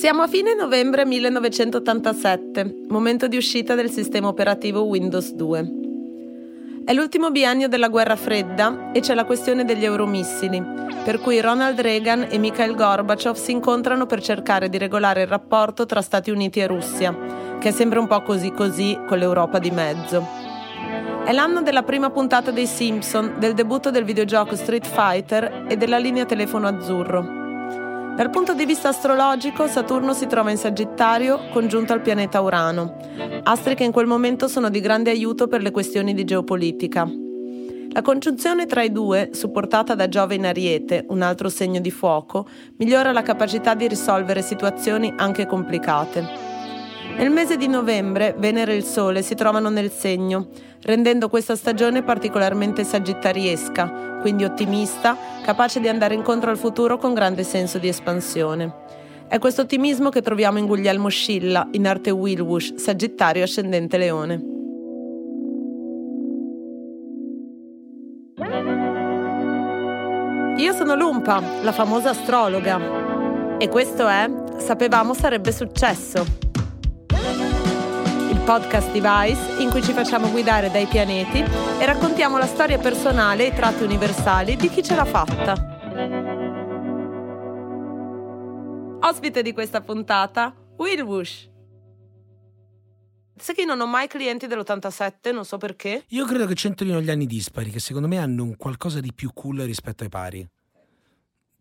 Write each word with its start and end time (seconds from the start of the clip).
Siamo 0.00 0.22
a 0.22 0.28
fine 0.28 0.54
novembre 0.54 1.04
1987, 1.04 2.86
momento 2.88 3.28
di 3.28 3.36
uscita 3.36 3.74
del 3.74 3.90
sistema 3.90 4.28
operativo 4.28 4.84
Windows 4.84 5.34
2. 5.34 5.72
È 6.86 6.94
l'ultimo 6.94 7.30
biennio 7.30 7.68
della 7.68 7.90
guerra 7.90 8.16
fredda 8.16 8.92
e 8.92 9.00
c'è 9.00 9.12
la 9.12 9.26
questione 9.26 9.66
degli 9.66 9.84
euromissili, 9.84 10.64
per 11.04 11.20
cui 11.20 11.42
Ronald 11.42 11.78
Reagan 11.78 12.28
e 12.30 12.38
Mikhail 12.38 12.74
Gorbachev 12.74 13.34
si 13.34 13.50
incontrano 13.50 14.06
per 14.06 14.22
cercare 14.22 14.70
di 14.70 14.78
regolare 14.78 15.20
il 15.20 15.28
rapporto 15.28 15.84
tra 15.84 16.00
Stati 16.00 16.30
Uniti 16.30 16.60
e 16.60 16.66
Russia, 16.66 17.14
che 17.58 17.70
sembra 17.70 18.00
un 18.00 18.06
po' 18.06 18.22
così 18.22 18.52
così 18.52 18.98
con 19.06 19.18
l'Europa 19.18 19.58
di 19.58 19.70
mezzo. 19.70 20.26
È 21.26 21.30
l'anno 21.30 21.60
della 21.60 21.82
prima 21.82 22.08
puntata 22.08 22.50
dei 22.50 22.66
Simpson, 22.66 23.34
del 23.38 23.52
debutto 23.52 23.90
del 23.90 24.04
videogioco 24.04 24.56
Street 24.56 24.86
Fighter 24.86 25.66
e 25.68 25.76
della 25.76 25.98
linea 25.98 26.24
telefono 26.24 26.68
azzurro. 26.68 27.39
Dal 28.20 28.28
punto 28.28 28.52
di 28.52 28.66
vista 28.66 28.90
astrologico, 28.90 29.66
Saturno 29.66 30.12
si 30.12 30.26
trova 30.26 30.50
in 30.50 30.58
Sagittario 30.58 31.48
congiunto 31.52 31.94
al 31.94 32.02
pianeta 32.02 32.42
Urano, 32.42 32.98
astri 33.44 33.74
che 33.74 33.84
in 33.84 33.92
quel 33.92 34.04
momento 34.04 34.46
sono 34.46 34.68
di 34.68 34.80
grande 34.80 35.08
aiuto 35.08 35.48
per 35.48 35.62
le 35.62 35.70
questioni 35.70 36.12
di 36.12 36.24
geopolitica. 36.24 37.08
La 37.92 38.02
congiunzione 38.02 38.66
tra 38.66 38.82
i 38.82 38.92
due, 38.92 39.30
supportata 39.32 39.94
da 39.94 40.06
Giove 40.10 40.34
in 40.34 40.44
Ariete, 40.44 41.06
un 41.08 41.22
altro 41.22 41.48
segno 41.48 41.80
di 41.80 41.90
fuoco, 41.90 42.46
migliora 42.76 43.10
la 43.10 43.22
capacità 43.22 43.72
di 43.72 43.88
risolvere 43.88 44.42
situazioni 44.42 45.14
anche 45.16 45.46
complicate. 45.46 46.59
Nel 47.20 47.28
mese 47.28 47.58
di 47.58 47.68
novembre 47.68 48.34
Venere 48.38 48.72
e 48.72 48.76
il 48.76 48.82
Sole 48.82 49.20
si 49.20 49.34
trovano 49.34 49.68
nel 49.68 49.90
segno, 49.90 50.48
rendendo 50.84 51.28
questa 51.28 51.54
stagione 51.54 52.02
particolarmente 52.02 52.82
sagittariesca, 52.82 54.20
quindi 54.22 54.44
ottimista, 54.44 55.18
capace 55.44 55.80
di 55.80 55.88
andare 55.88 56.14
incontro 56.14 56.48
al 56.48 56.56
futuro 56.56 56.96
con 56.96 57.12
grande 57.12 57.42
senso 57.42 57.76
di 57.76 57.88
espansione. 57.88 58.72
È 59.28 59.38
questo 59.38 59.60
ottimismo 59.60 60.08
che 60.08 60.22
troviamo 60.22 60.56
in 60.56 60.66
Guglielmo 60.66 61.08
Scilla, 61.08 61.68
in 61.72 61.86
arte 61.86 62.08
Wilwush, 62.08 62.76
Sagittario 62.76 63.44
ascendente 63.44 63.98
Leone. 63.98 64.44
Io 70.56 70.72
sono 70.72 70.94
Lumpa, 70.94 71.42
la 71.60 71.72
famosa 71.72 72.08
astrologa. 72.08 73.58
E 73.58 73.68
questo 73.68 74.08
è 74.08 74.26
Sapevamo 74.56 75.12
sarebbe 75.12 75.52
successo 75.52 76.48
podcast 78.50 78.90
Device 78.90 79.62
in 79.62 79.70
cui 79.70 79.80
ci 79.80 79.92
facciamo 79.92 80.28
guidare 80.28 80.72
dai 80.72 80.86
pianeti 80.86 81.38
e 81.38 81.86
raccontiamo 81.86 82.36
la 82.36 82.46
storia 82.46 82.78
personale 82.78 83.44
e 83.44 83.46
i 83.50 83.54
tratti 83.54 83.84
universali 83.84 84.56
di 84.56 84.68
chi 84.68 84.82
ce 84.82 84.96
l'ha 84.96 85.04
fatta. 85.04 85.54
Ospite 89.02 89.42
di 89.42 89.52
questa 89.52 89.80
puntata, 89.82 90.52
Will 90.78 91.02
Wush. 91.02 91.48
Sai 93.36 93.54
che 93.54 93.64
non 93.64 93.80
ho 93.80 93.86
mai 93.86 94.08
clienti 94.08 94.48
dell'87, 94.48 95.32
non 95.32 95.44
so 95.44 95.56
perché. 95.56 96.02
Io 96.08 96.26
credo 96.26 96.46
che 96.46 96.54
c'entrino 96.54 97.00
gli 97.00 97.08
anni 97.08 97.26
dispari, 97.26 97.70
che 97.70 97.78
secondo 97.78 98.08
me 98.08 98.18
hanno 98.18 98.42
un 98.42 98.56
qualcosa 98.56 98.98
di 98.98 99.14
più 99.14 99.30
cool 99.32 99.60
rispetto 99.60 100.02
ai 100.02 100.08
pari. 100.08 100.44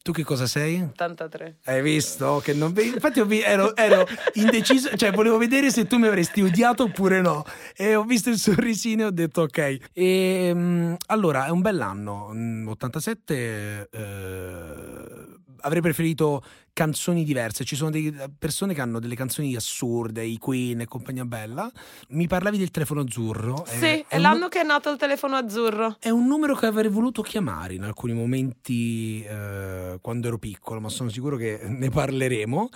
Tu 0.02 0.11
che 0.11 0.23
cosa 0.23 0.47
sei? 0.47 0.81
83. 0.81 1.58
Hai 1.66 1.81
visto? 1.81 2.42
Che 2.44 2.53
non... 2.53 2.73
Infatti 2.78 3.19
ero, 3.42 3.75
ero, 3.75 4.08
indeciso, 4.33 4.95
cioè 4.95 5.11
volevo 5.11 5.38
vedere 5.38 5.72
se 5.72 5.86
tu 5.88 5.97
mi 5.97 6.08
avresti 6.08 6.42
odiato 6.42 6.83
oppure 6.83 7.22
no. 7.22 7.44
E 7.75 7.95
ho 7.95 8.03
visto 8.03 8.30
il 8.30 8.38
sorrisino 8.38 9.03
e 9.03 9.05
ho 9.05 9.11
detto 9.11 9.42
ok. 9.42 9.77
E, 9.94 10.52
um, 10.53 10.97
allora, 11.08 11.45
è 11.45 11.50
un 11.50 11.61
bell'anno. 11.61 12.31
87 12.70 13.89
eh, 13.92 15.30
avrei 15.61 15.81
preferito 15.81 16.44
canzoni 16.80 17.25
diverse. 17.25 17.66
Ci 17.66 17.75
sono 17.75 17.89
delle 17.89 18.31
persone 18.39 18.73
che 18.73 18.80
hanno 18.80 18.99
delle 18.99 19.16
canzoni 19.16 19.53
assurde, 19.53 20.23
i 20.23 20.38
Queen 20.38 20.80
e 20.80 20.86
compagnia 20.86 21.25
bella. 21.25 21.69
Mi 22.09 22.25
parlavi 22.25 22.58
del 22.58 22.71
telefono 22.71 23.02
azzurro. 23.02 23.66
Sì, 23.67 23.83
è, 23.83 24.05
è 24.08 24.17
l'anno 24.17 24.45
un... 24.45 24.49
che 24.49 24.61
è 24.61 24.63
nato 24.63 24.89
il 24.89 24.97
telefono 24.97 25.36
azzurro. 25.36 25.98
È 25.99 26.09
un 26.09 26.26
numero 26.26 26.55
che 26.55 26.67
avrei 26.67 26.89
voluto 26.89 27.21
chiamare 27.21 27.73
in 27.73 27.83
alcuni 27.83 28.14
momenti 28.14 29.21
eh, 29.23 29.98
quando 29.99 30.27
ero 30.27 30.37
piccolo, 30.37 30.80
ma 30.80 30.87
sono 30.87 31.09
sicuro 31.09 31.36
che 31.36 31.59
ne 31.67 31.89
parleremo. 31.89 32.70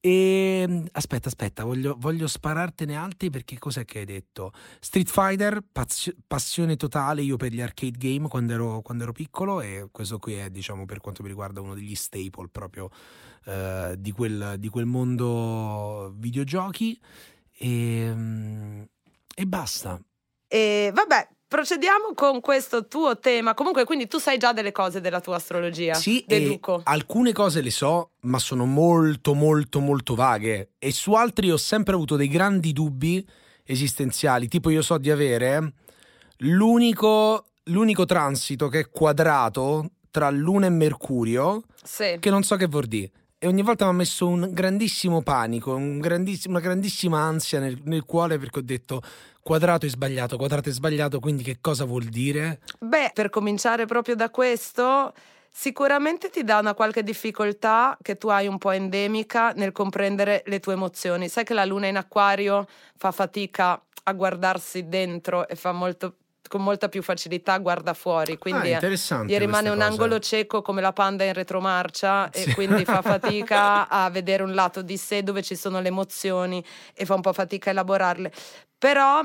E 0.00 0.62
ehm, 0.62 0.86
aspetta, 0.92 1.26
aspetta, 1.26 1.64
voglio, 1.64 1.96
voglio, 1.98 2.28
sparartene 2.28 2.94
altri 2.94 3.30
perché 3.30 3.58
cos'è 3.58 3.84
che 3.84 3.98
hai 3.98 4.04
detto? 4.04 4.52
Street 4.78 5.08
Fighter, 5.08 5.60
pazio, 5.72 6.14
passione 6.24 6.76
totale 6.76 7.22
io 7.22 7.36
per 7.36 7.52
gli 7.52 7.60
arcade 7.60 7.98
game 7.98 8.28
quando 8.28 8.52
ero, 8.52 8.80
quando 8.82 9.02
ero, 9.02 9.12
piccolo 9.12 9.60
e 9.60 9.88
questo 9.90 10.18
qui 10.18 10.34
è, 10.34 10.50
diciamo, 10.50 10.84
per 10.84 11.00
quanto 11.00 11.22
mi 11.22 11.28
riguarda 11.28 11.60
uno 11.60 11.74
degli 11.74 11.96
staple 11.96 12.48
proprio 12.52 12.90
eh, 13.48 13.94
di, 13.98 14.12
quel, 14.12 14.56
di, 14.58 14.68
quel, 14.68 14.84
mondo 14.84 16.12
videogiochi 16.16 17.00
e, 17.56 18.00
ehm, 18.00 18.86
e 19.34 19.46
basta. 19.46 19.98
E 20.46 20.90
vabbè, 20.92 21.28
Procediamo 21.48 22.12
con 22.14 22.42
questo 22.42 22.88
tuo 22.88 23.18
tema. 23.18 23.54
Comunque, 23.54 23.84
quindi 23.84 24.06
tu 24.06 24.18
sai 24.18 24.36
già 24.36 24.52
delle 24.52 24.70
cose 24.70 25.00
della 25.00 25.22
tua 25.22 25.36
astrologia. 25.36 25.94
Sì, 25.94 26.22
alcune 26.82 27.32
cose 27.32 27.62
le 27.62 27.70
so, 27.70 28.10
ma 28.24 28.38
sono 28.38 28.66
molto, 28.66 29.32
molto, 29.32 29.80
molto 29.80 30.14
vaghe. 30.14 30.72
E 30.78 30.92
su 30.92 31.14
altri 31.14 31.50
ho 31.50 31.56
sempre 31.56 31.94
avuto 31.94 32.16
dei 32.16 32.28
grandi 32.28 32.74
dubbi 32.74 33.26
esistenziali. 33.64 34.46
Tipo, 34.46 34.68
io 34.68 34.82
so 34.82 34.98
di 34.98 35.10
avere 35.10 35.72
l'unico, 36.40 37.46
l'unico 37.64 38.04
transito 38.04 38.68
che 38.68 38.80
è 38.80 38.90
quadrato 38.90 39.92
tra 40.10 40.28
Luna 40.28 40.66
e 40.66 40.70
Mercurio, 40.70 41.62
sì. 41.82 42.18
che 42.20 42.28
non 42.28 42.42
so 42.42 42.56
che 42.56 42.66
vuol 42.66 42.84
dire 42.84 43.10
e 43.40 43.46
ogni 43.46 43.62
volta 43.62 43.84
mi 43.84 43.90
ha 43.90 43.94
messo 43.94 44.26
un 44.26 44.48
grandissimo 44.52 45.22
panico, 45.22 45.74
un 45.74 46.00
grandissimo, 46.00 46.54
una 46.54 46.62
grandissima 46.62 47.20
ansia 47.20 47.60
nel, 47.60 47.78
nel, 47.84 48.04
cuore 48.04 48.36
perché 48.36 48.58
ho 48.58 48.62
detto 48.62 49.00
quadrato 49.40 49.86
è 49.86 49.88
sbagliato, 49.88 50.36
quadrato 50.36 50.68
è 50.68 50.72
sbagliato, 50.72 51.20
quindi 51.20 51.44
che 51.44 51.58
cosa 51.60 51.84
vuol 51.84 52.04
dire? 52.04 52.60
Beh, 52.80 53.12
per 53.14 53.30
cominciare 53.30 53.86
proprio 53.86 54.16
da 54.16 54.28
questo, 54.30 55.14
sicuramente 55.52 56.30
ti 56.30 56.42
dà 56.42 56.58
una 56.58 56.74
qualche 56.74 57.04
difficoltà 57.04 57.96
che 58.02 58.18
tu 58.18 58.26
hai 58.26 58.48
un 58.48 58.58
po' 58.58 58.72
endemica 58.72 59.52
nel 59.52 59.70
comprendere 59.70 60.42
le 60.46 60.58
tue 60.58 60.72
emozioni. 60.72 61.28
Sai 61.28 61.44
che 61.44 61.54
la 61.54 61.64
luna 61.64 61.86
in 61.86 61.96
acquario 61.96 62.66
fa 62.96 63.12
fatica 63.12 63.80
a 64.02 64.12
guardarsi 64.14 64.88
dentro 64.88 65.46
e 65.46 65.54
fa 65.54 65.70
molto 65.70 66.16
con 66.48 66.62
molta 66.62 66.88
più 66.88 67.02
facilità 67.02 67.58
guarda 67.58 67.94
fuori, 67.94 68.38
quindi 68.38 68.72
ah, 68.72 68.80
gli 69.24 69.36
rimane 69.36 69.68
un 69.68 69.80
angolo 69.80 70.18
cieco 70.18 70.62
come 70.62 70.80
la 70.80 70.92
panda 70.92 71.24
in 71.24 71.34
retromarcia 71.34 72.30
sì. 72.32 72.44
e 72.44 72.54
quindi 72.54 72.84
fa 72.84 73.02
fatica 73.02 73.88
a 73.88 74.08
vedere 74.10 74.42
un 74.42 74.54
lato 74.54 74.82
di 74.82 74.96
sé 74.96 75.22
dove 75.22 75.42
ci 75.42 75.56
sono 75.56 75.80
le 75.80 75.88
emozioni 75.88 76.64
e 76.94 77.04
fa 77.04 77.14
un 77.14 77.20
po' 77.20 77.32
fatica 77.32 77.68
a 77.68 77.72
elaborarle. 77.72 78.32
Però 78.78 79.22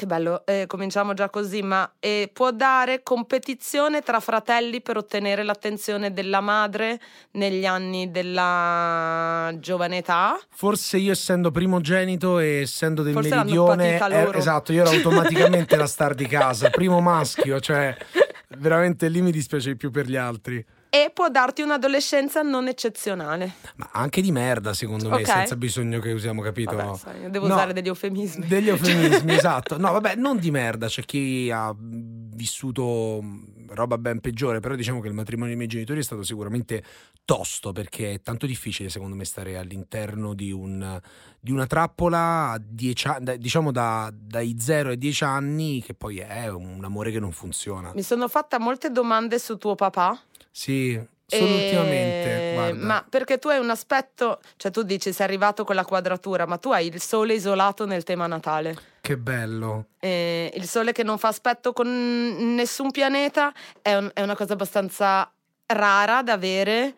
che 0.00 0.06
bello, 0.06 0.46
eh, 0.46 0.64
cominciamo 0.66 1.12
già 1.12 1.28
così, 1.28 1.60
ma 1.62 1.90
eh, 2.00 2.30
può 2.32 2.50
dare 2.52 3.02
competizione 3.02 4.00
tra 4.00 4.18
fratelli 4.18 4.80
per 4.80 4.96
ottenere 4.96 5.42
l'attenzione 5.42 6.12
della 6.12 6.40
madre 6.40 6.98
negli 7.32 7.66
anni 7.66 8.10
della 8.10 9.52
giovane 9.58 9.98
età? 9.98 10.38
Forse 10.48 10.96
io 10.96 11.12
essendo 11.12 11.50
primogenito 11.50 12.38
e 12.38 12.62
essendo 12.62 13.02
del 13.02 13.12
Forse 13.12 13.28
meridione, 13.28 13.98
eh, 13.98 14.30
esatto, 14.38 14.72
io 14.72 14.82
ero 14.82 14.90
automaticamente 14.90 15.76
la 15.76 15.86
star 15.86 16.14
di 16.14 16.26
casa, 16.26 16.70
primo 16.70 17.00
maschio, 17.00 17.60
cioè 17.60 17.94
veramente 18.56 19.08
lì 19.08 19.20
mi 19.20 19.30
dispiace 19.30 19.70
di 19.70 19.76
più 19.76 19.90
per 19.90 20.06
gli 20.06 20.16
altri 20.16 20.64
e 20.90 21.12
può 21.14 21.28
darti 21.28 21.62
un'adolescenza 21.62 22.42
non 22.42 22.66
eccezionale. 22.66 23.54
Ma 23.76 23.88
anche 23.92 24.20
di 24.20 24.32
merda, 24.32 24.74
secondo 24.74 25.08
me, 25.08 25.22
okay. 25.22 25.36
senza 25.36 25.54
bisogno 25.54 26.00
che 26.00 26.10
usiamo, 26.10 26.42
capito? 26.42 26.74
Vabbè, 26.74 26.96
sai, 26.96 27.30
devo 27.30 27.46
no, 27.46 27.54
usare 27.54 27.72
degli 27.72 27.86
eufemismi. 27.86 28.46
Degli 28.48 28.68
eufemismi, 28.68 29.32
esatto. 29.32 29.78
No, 29.78 29.92
vabbè, 29.92 30.16
non 30.16 30.38
di 30.38 30.50
merda, 30.50 30.88
c'è 30.88 31.04
chi 31.04 31.48
ha 31.52 31.72
vissuto 31.78 33.22
roba 33.68 33.98
ben 33.98 34.18
peggiore, 34.18 34.58
però 34.58 34.74
diciamo 34.74 35.00
che 35.00 35.06
il 35.06 35.14
matrimonio 35.14 35.50
dei 35.50 35.56
miei 35.56 35.68
genitori 35.68 36.00
è 36.00 36.02
stato 36.02 36.24
sicuramente 36.24 36.82
tosto 37.24 37.70
perché 37.70 38.14
è 38.14 38.20
tanto 38.20 38.46
difficile, 38.46 38.88
secondo 38.88 39.14
me, 39.14 39.24
stare 39.24 39.56
all'interno 39.56 40.34
di, 40.34 40.50
un, 40.50 41.00
di 41.38 41.52
una 41.52 41.66
trappola 41.66 42.50
a 42.50 42.60
dieci, 42.60 43.08
diciamo 43.38 43.70
da, 43.70 44.12
dai 44.12 44.56
0 44.58 44.88
ai 44.90 44.98
10 44.98 45.22
anni, 45.24 45.82
che 45.82 45.94
poi 45.94 46.18
è 46.18 46.48
un 46.48 46.84
amore 46.84 47.12
che 47.12 47.20
non 47.20 47.30
funziona. 47.30 47.92
Mi 47.94 48.02
sono 48.02 48.26
fatta 48.26 48.58
molte 48.58 48.90
domande 48.90 49.38
su 49.38 49.56
tuo 49.56 49.76
papà 49.76 50.20
sì, 50.50 51.00
solo 51.26 51.46
e... 51.46 51.64
ultimamente. 51.64 52.52
Guarda. 52.54 52.84
Ma 52.86 53.04
perché 53.08 53.38
tu 53.38 53.48
hai 53.48 53.58
un 53.58 53.70
aspetto, 53.70 54.40
cioè 54.56 54.70
tu 54.70 54.82
dici 54.82 55.12
sei 55.12 55.26
arrivato 55.26 55.64
con 55.64 55.74
la 55.74 55.84
quadratura, 55.84 56.46
ma 56.46 56.58
tu 56.58 56.70
hai 56.70 56.86
il 56.86 57.00
sole 57.00 57.34
isolato 57.34 57.86
nel 57.86 58.04
tema 58.04 58.26
natale. 58.26 58.76
Che 59.00 59.16
bello. 59.16 59.86
E 59.98 60.52
il 60.54 60.68
sole 60.68 60.92
che 60.92 61.02
non 61.02 61.18
fa 61.18 61.28
aspetto 61.28 61.72
con 61.72 61.88
nessun 62.54 62.90
pianeta 62.90 63.52
è, 63.80 63.94
un, 63.94 64.10
è 64.12 64.22
una 64.22 64.36
cosa 64.36 64.52
abbastanza 64.52 65.30
rara 65.66 66.22
da 66.22 66.32
avere 66.32 66.94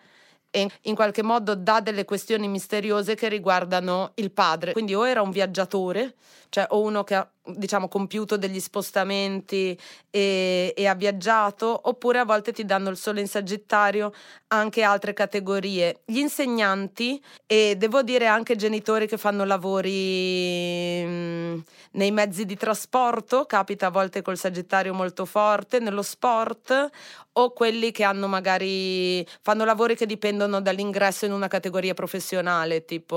e 0.50 0.68
in 0.82 0.94
qualche 0.94 1.22
modo 1.22 1.54
dà 1.54 1.80
delle 1.80 2.04
questioni 2.04 2.46
misteriose 2.46 3.14
che 3.14 3.28
riguardano 3.28 4.12
il 4.16 4.30
padre. 4.30 4.72
Quindi 4.72 4.94
o 4.94 5.08
era 5.08 5.22
un 5.22 5.30
viaggiatore, 5.30 6.14
cioè 6.50 6.66
o 6.70 6.82
uno 6.82 7.04
che 7.04 7.14
ha 7.14 7.30
diciamo 7.44 7.88
compiuto 7.88 8.36
degli 8.36 8.60
spostamenti 8.60 9.76
e, 10.10 10.72
e, 10.76 10.86
ha 10.86 10.94
viaggiato 10.94 11.80
oppure 11.88 12.20
a 12.20 12.24
volte 12.24 12.52
ti 12.52 12.64
danno 12.64 12.88
il 12.90 12.96
sole 12.96 13.20
in 13.20 13.26
sagittario 13.26 14.12
anche 14.48 14.82
altre 14.82 15.12
categorie. 15.12 16.02
Gli 16.04 16.18
insegnanti 16.18 17.20
e 17.46 17.74
devo 17.76 18.02
dire 18.02 18.26
anche 18.26 18.54
genitori 18.54 19.08
che 19.08 19.16
fanno 19.16 19.44
lavori 19.44 21.04
mh, 21.04 21.62
nei 21.92 22.10
mezzi 22.12 22.44
di 22.44 22.56
trasporto 22.56 23.44
capita 23.44 23.86
a 23.86 23.90
volte 23.90 24.22
col 24.22 24.38
sagittario 24.38 24.94
molto 24.94 25.24
forte 25.24 25.80
nello 25.80 26.02
sport 26.02 26.90
o 27.34 27.52
quelli 27.52 27.92
che 27.92 28.04
hanno 28.04 28.28
magari 28.28 29.26
fanno 29.40 29.64
lavori 29.64 29.96
che 29.96 30.06
dipendono 30.06 30.60
dall'ingresso 30.60 31.24
in 31.24 31.32
una 31.32 31.48
categoria 31.48 31.94
professionale 31.94 32.84
tipo 32.84 33.16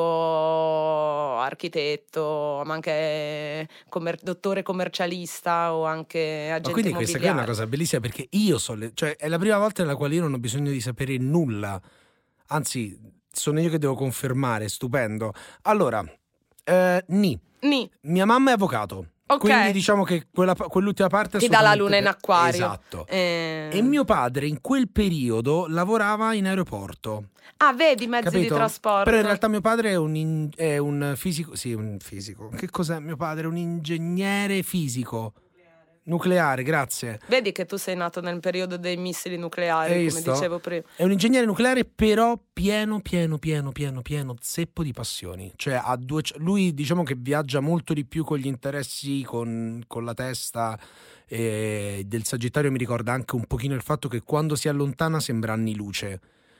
architetto 1.37 2.61
ma 2.65 2.73
anche 2.73 3.67
commerciale 3.89 4.14
commer- 4.15 4.23
dottore 4.23 4.63
commercialista 4.63 5.73
o 5.73 5.85
anche 5.85 6.49
agente 6.49 6.67
Ma 6.67 6.73
quindi 6.73 6.93
questa 6.93 7.17
qui 7.17 7.27
è 7.27 7.31
una 7.31 7.45
cosa 7.45 7.67
bellissima 7.67 8.01
perché 8.01 8.27
io 8.31 8.57
so, 8.57 8.73
le- 8.73 8.91
cioè 8.93 9.15
è 9.15 9.27
la 9.27 9.37
prima 9.37 9.57
volta 9.57 9.83
nella 9.83 9.95
quale 9.95 10.15
io 10.15 10.21
non 10.21 10.33
ho 10.33 10.39
bisogno 10.39 10.71
di 10.71 10.81
sapere 10.81 11.17
nulla, 11.17 11.81
anzi 12.47 12.97
sono 13.31 13.59
io 13.59 13.69
che 13.69 13.77
devo 13.77 13.95
confermare, 13.95 14.69
stupendo. 14.69 15.33
Allora, 15.63 16.03
eh, 16.63 17.03
Ni. 17.07 17.39
Ni. 17.61 17.89
Mia 18.01 18.25
mamma 18.25 18.51
è 18.51 18.53
avvocato. 18.53 19.09
Okay. 19.27 19.49
Quindi 19.49 19.71
diciamo 19.71 20.03
che 20.03 20.27
quella, 20.31 20.53
quell'ultima 20.53 21.07
parte 21.07 21.39
ti 21.39 21.47
dà 21.47 21.61
la 21.61 21.73
luna 21.73 21.97
in 21.97 22.05
acquario. 22.05 22.65
Esatto. 22.65 23.07
Eh... 23.07 23.69
E 23.71 23.81
mio 23.81 24.03
padre 24.03 24.45
in 24.45 24.61
quel 24.61 24.89
periodo 24.89 25.65
lavorava 25.67 26.33
in 26.33 26.45
aeroporto. 26.45 27.29
Ah, 27.57 27.73
vedi 27.73 28.05
mezzi 28.05 28.25
Capito? 28.25 28.41
di 28.41 28.47
trasporto. 28.49 29.05
Però 29.05 29.17
in 29.17 29.23
realtà 29.23 29.47
mio 29.47 29.61
padre 29.61 29.91
è 29.91 29.95
un, 29.95 30.15
in, 30.15 30.49
è 30.55 30.77
un 30.77 31.13
fisico. 31.15 31.55
Sì, 31.55 31.73
un 31.73 31.97
fisico. 31.99 32.49
Che 32.49 32.69
cos'è 32.69 32.99
mio 32.99 33.15
padre? 33.15 33.47
Un 33.47 33.57
ingegnere 33.57 34.61
fisico. 34.61 35.33
Nucleare, 36.07 36.61
grazie. 36.61 37.19
Vedi 37.27 37.51
che 37.51 37.65
tu 37.65 37.77
sei 37.77 37.95
nato 37.95 38.21
nel 38.21 38.39
periodo 38.39 38.77
dei 38.77 38.95
missili 38.95 39.37
nucleari, 39.37 39.91
Hai 39.91 40.07
come 40.07 40.11
visto? 40.19 40.33
dicevo 40.33 40.59
prima. 40.59 40.83
È 40.95 41.03
un 41.03 41.11
ingegnere 41.11 41.45
nucleare, 41.45 41.83
però 41.83 42.39
pieno, 42.53 42.99
pieno, 42.99 43.39
pieno, 43.39 43.71
pieno, 43.71 44.01
pieno, 44.03 44.35
zeppo 44.39 44.83
di 44.83 44.93
passioni. 44.93 45.51
Cioè, 45.55 45.81
ha 45.83 45.95
due, 45.95 46.21
lui 46.37 46.73
diciamo 46.75 47.01
che 47.03 47.15
viaggia 47.17 47.59
molto 47.59 47.93
di 47.93 48.05
più 48.05 48.23
con 48.23 48.37
gli 48.37 48.45
interessi, 48.45 49.23
con, 49.23 49.83
con 49.87 50.03
la 50.05 50.13
testa. 50.13 50.79
E 51.27 52.03
del 52.05 52.23
Sagittario 52.23 52.71
mi 52.71 52.77
ricorda 52.77 53.11
anche 53.11 53.35
un 53.35 53.45
pochino 53.45 53.73
il 53.73 53.81
fatto 53.81 54.07
che 54.07 54.21
quando 54.21 54.55
si 54.55 54.67
allontana 54.67 55.19
sembra 55.19 55.53
anni 55.53 55.73
luce 55.73 56.19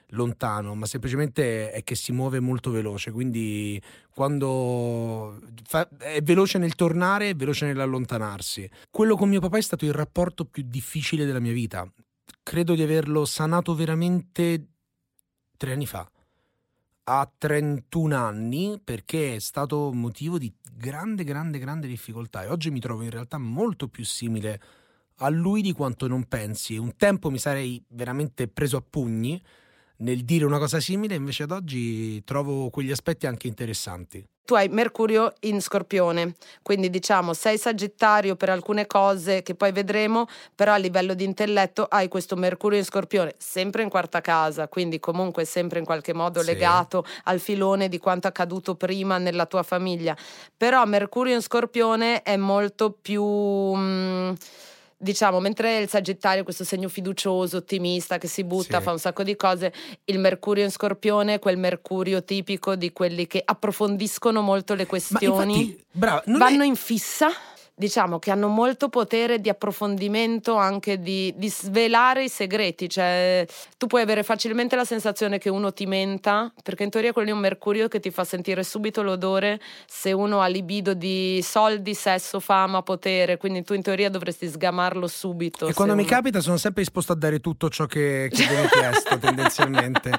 lontano, 0.10 0.76
ma 0.76 0.86
semplicemente 0.86 1.72
è 1.72 1.84
che 1.84 1.96
si 1.96 2.12
muove 2.12 2.40
molto 2.40 2.72
veloce, 2.72 3.12
quindi 3.12 3.82
quando 4.14 5.40
fa, 5.64 5.88
è 5.98 6.22
veloce 6.22 6.58
nel 6.58 6.76
tornare, 6.76 7.30
è 7.30 7.36
veloce 7.36 7.66
nell'allontanarsi. 7.66 8.70
Quello 8.90 9.16
con 9.16 9.30
mio 9.30 9.40
papà 9.40 9.58
è 9.58 9.62
stato 9.62 9.86
il 9.86 9.94
rapporto 9.94 10.46
più 10.46 10.64
difficile 10.66 11.26
della 11.26 11.40
mia 11.40 11.54
vita. 11.54 11.90
Credo 12.44 12.76
di 12.76 12.84
averlo 12.84 13.26
sanato 13.26 13.74
veramente 13.76 14.68
tre 15.58 15.74
anni 15.74 15.86
fa. 15.86 16.10
A 17.08 17.32
31 17.38 18.16
anni, 18.16 18.80
perché 18.84 19.36
è 19.36 19.40
stato 19.40 19.92
motivo 19.94 20.38
di 20.38 20.52
grande, 20.74 21.24
grande, 21.24 21.60
grande 21.60 21.88
difficoltà. 21.88 22.44
E 22.44 22.48
oggi 22.48 22.72
mi 22.72 22.80
trovo 22.80 23.04
in 23.04 23.12
realtà 23.12 23.38
molto 23.38 23.88
più 23.88 24.04
simile 24.04 24.62
a 25.20 25.30
lui 25.30 25.62
di 25.62 25.72
quanto 25.72 26.08
non 26.08 26.26
pensi. 26.26 26.78
Un 26.78 26.96
tempo 26.96 27.30
mi 27.30 27.38
sarei 27.38 27.84
veramente 27.90 28.48
preso 28.48 28.78
a 28.78 28.84
pugni 28.88 29.42
nel 29.98 30.24
dire 30.24 30.46
una 30.46 30.60
cosa 30.60 30.80
simile, 30.80 31.16
invece 31.16 31.44
ad 31.44 31.52
oggi 31.52 32.24
trovo 32.24 32.70
quegli 32.70 32.92
aspetti 32.92 33.28
anche 33.28 33.48
interessanti. 33.48 34.24
Tu 34.46 34.54
hai 34.54 34.68
Mercurio 34.70 35.34
in 35.42 35.60
Scorpione, 35.60 36.36
quindi 36.62 36.92
diciamo 36.92 37.34
sei 37.34 37.58
Sagittario 37.58 38.36
per 38.36 38.52
alcune 38.52 38.86
cose 38.86 39.42
che 39.42 39.56
poi 39.56 39.72
vedremo, 39.72 40.28
però 40.54 40.74
a 40.74 40.78
livello 40.78 41.16
di 41.16 41.24
intelletto 41.24 41.86
hai 41.86 42.08
questo 42.08 42.36
Mercurio 42.36 42.78
in 42.78 42.86
Scorpione, 42.86 43.34
sempre 43.40 43.82
in 43.82 43.90
quarta 43.90 44.22
casa, 44.22 44.68
quindi 44.68 45.00
comunque 45.00 45.46
sempre 45.46 45.80
in 45.80 45.86
qualche 45.86 46.14
modo 46.14 46.42
sì. 46.42 46.46
legato 46.46 47.04
al 47.24 47.40
filone 47.40 47.90
di 47.90 47.98
quanto 47.98 48.28
accaduto 48.28 48.76
prima 48.76 49.18
nella 49.18 49.48
tua 49.48 49.64
famiglia. 49.64 50.16
Però 50.56 50.86
Mercurio 50.86 51.34
in 51.34 51.42
Scorpione 51.42 52.22
è 52.22 52.38
molto 52.38 52.92
più... 52.92 53.24
Mh, 53.24 53.80
mm, 53.80 54.34
diciamo, 55.06 55.40
mentre 55.40 55.78
il 55.78 55.88
Sagittario 55.88 56.42
è 56.42 56.44
questo 56.44 56.64
segno 56.64 56.90
fiducioso, 56.90 57.58
ottimista, 57.58 58.18
che 58.18 58.28
si 58.28 58.44
butta, 58.44 58.80
sì. 58.80 58.84
fa 58.84 58.92
un 58.92 59.00
sacco 59.00 59.24
di 59.24 59.36
cose, 59.36 59.72
il 60.06 60.20
Mercurio 60.20 60.64
in 60.64 60.72
Scorpione 60.72 61.36
è 61.36 61.40
quel 61.40 61.58
Mercurio 61.58 62.24
tipico 62.24 62.76
di 62.76 62.92
quelli 62.92 63.28
che 63.28 63.42
approfondiscono 63.46 64.42
molto 64.42 64.74
le 64.74 64.88
questioni, 64.88 65.60
infatti, 65.60 65.86
brava, 65.92 66.24
vanno 66.26 66.64
è... 66.64 66.66
in 66.66 66.76
fissa 66.76 67.30
diciamo 67.76 68.20
che 68.20 68.32
hanno 68.32 68.48
molto 68.48 68.88
potere 68.88 69.42
di 69.42 69.50
approfondimento, 69.50 70.56
anche 70.56 71.00
di, 71.00 71.34
di, 71.36 71.50
svelare 71.50 72.24
i 72.24 72.30
segreti. 72.30 72.90
Cioè, 72.90 73.46
tu 73.78 73.88
puoi 73.88 74.02
avere 74.02 74.24
facilmente 74.24 74.76
la 74.76 74.86
sensazione 74.86 75.38
che 75.38 75.50
uno 75.50 75.74
ti 75.74 75.86
menta, 75.86 76.52
perché 76.64 76.84
in 76.84 76.90
teoria 76.90 77.12
quello 77.12 77.30
è 77.30 77.34
un 77.34 77.40
mercurio 77.40 77.88
che 77.90 78.00
ti 78.00 78.12
fa 78.12 78.24
sentire 78.24 78.64
subito 78.64 79.04
l'odore 79.04 79.60
se 79.86 80.14
uno 80.14 80.40
ha 80.40 80.48
libido 80.48 80.94
di 80.94 81.42
soldi, 81.44 81.94
sesso, 81.94 82.40
fama, 82.40 82.82
potere. 82.82 83.38
Quindi 83.38 83.64
tu 83.64 83.74
in 83.74 83.82
teoria 83.82 84.10
dovresti 84.10 84.48
sgamarlo 84.48 85.08
subito. 85.08 85.68
E 85.68 85.74
quando 85.74 85.94
uno... 85.94 86.02
mi 86.02 86.08
capita 86.08 86.40
sono 86.40 86.58
sempre 86.58 86.82
disposto 86.82 87.12
a 87.12 87.16
dare 87.16 87.42
tutto 87.42 87.70
ciò 87.70 87.86
che, 87.86 88.30
che 88.32 88.46
viene 88.46 88.70
chiesto, 88.70 89.18
tendenzialmente. 89.20 90.12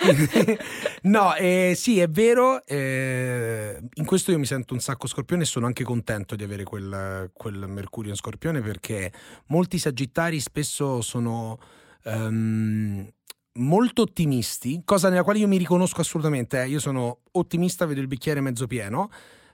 no, 1.02 1.34
eh, 1.34 1.74
sì, 1.76 2.00
è 2.00 2.08
vero. 2.08 2.64
Eh, 2.66 3.78
in 3.94 4.04
questo 4.04 4.30
io 4.30 4.38
mi 4.38 4.46
sento 4.46 4.74
un 4.74 4.80
sacco 4.80 5.06
scorpione 5.06 5.42
e 5.42 5.46
sono 5.46 5.66
anche 5.66 5.84
contento 5.84 6.36
di 6.36 6.44
avere 6.44 6.64
quel, 6.64 7.30
quel 7.32 7.66
Mercurio 7.68 8.10
in 8.10 8.16
scorpione 8.16 8.60
perché 8.60 9.12
molti 9.46 9.78
sagittari 9.78 10.40
spesso 10.40 11.00
sono. 11.00 11.58
Um, 12.02 13.06
molto 13.54 14.02
ottimisti, 14.02 14.82
cosa 14.84 15.08
nella 15.08 15.24
quale 15.24 15.40
io 15.40 15.48
mi 15.48 15.56
riconosco 15.56 16.00
assolutamente. 16.00 16.62
Eh. 16.62 16.68
Io 16.68 16.78
sono 16.78 17.18
ottimista, 17.32 17.86
vedo 17.86 18.00
il 18.00 18.06
bicchiere 18.06 18.40
mezzo 18.40 18.66
pieno. 18.66 19.10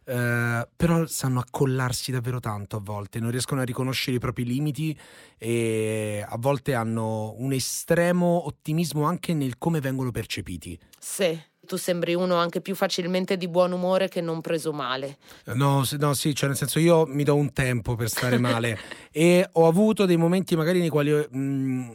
Uh, 0.06 0.64
però 0.76 1.05
sanno 1.06 1.41
accollarsi 1.41 2.12
davvero 2.12 2.38
tanto 2.38 2.76
a 2.76 2.81
volte, 2.81 3.19
non 3.19 3.32
riescono 3.32 3.61
a 3.61 3.64
riconoscere 3.64 4.17
i 4.17 4.20
propri 4.20 4.44
limiti 4.44 4.97
e 5.37 6.25
a 6.25 6.37
volte 6.38 6.75
hanno 6.75 7.35
un 7.38 7.53
estremo 7.53 8.47
ottimismo 8.47 9.03
anche 9.03 9.35
nel 9.35 9.58
come 9.58 9.81
vengono 9.81 10.12
percepiti. 10.12 10.79
Sì. 10.99 11.37
Tu 11.67 11.76
sembri 11.76 12.14
uno 12.14 12.37
anche 12.37 12.61
più 12.61 12.76
facilmente 12.76 13.37
di 13.37 13.49
buon 13.49 13.73
umore 13.73 14.08
che 14.08 14.20
non 14.20 14.41
preso 14.41 14.73
male. 14.73 15.19
No, 15.47 15.85
no 15.99 16.14
sì, 16.14 16.32
cioè 16.32 16.49
nel 16.49 16.56
senso 16.56 16.79
io 16.79 17.05
mi 17.06 17.25
do 17.25 17.35
un 17.35 17.52
tempo 17.52 17.97
per 17.97 18.09
stare 18.09 18.38
male 18.38 18.79
e 19.11 19.49
ho 19.50 19.67
avuto 19.67 20.06
dei 20.06 20.17
momenti 20.17 20.55
magari 20.55 20.79
nei 20.79 20.88
quali... 20.88 21.11
Mh, 21.11 21.37
mm, 21.37 21.91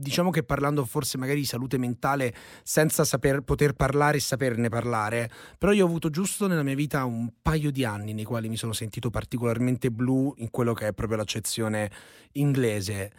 diciamo 0.00 0.30
che 0.30 0.42
parlando 0.42 0.84
forse 0.84 1.18
magari 1.18 1.40
di 1.40 1.46
salute 1.46 1.78
mentale 1.78 2.34
senza 2.62 3.04
saper, 3.04 3.42
poter 3.42 3.74
parlare 3.74 4.16
e 4.16 4.20
saperne 4.20 4.68
parlare, 4.68 5.30
però 5.58 5.72
io 5.72 5.84
ho 5.84 5.88
avuto 5.88 6.10
giusto 6.10 6.46
nella 6.46 6.62
mia 6.62 6.74
vita 6.74 7.04
un 7.04 7.30
paio 7.42 7.70
di 7.70 7.84
anni 7.84 8.14
nei 8.14 8.24
quali 8.24 8.48
mi 8.48 8.56
sono 8.56 8.72
sentito 8.72 9.10
particolarmente 9.10 9.90
blu 9.90 10.34
in 10.38 10.50
quello 10.50 10.72
che 10.72 10.88
è 10.88 10.92
proprio 10.92 11.18
l'accezione 11.18 11.90
inglese. 12.32 13.12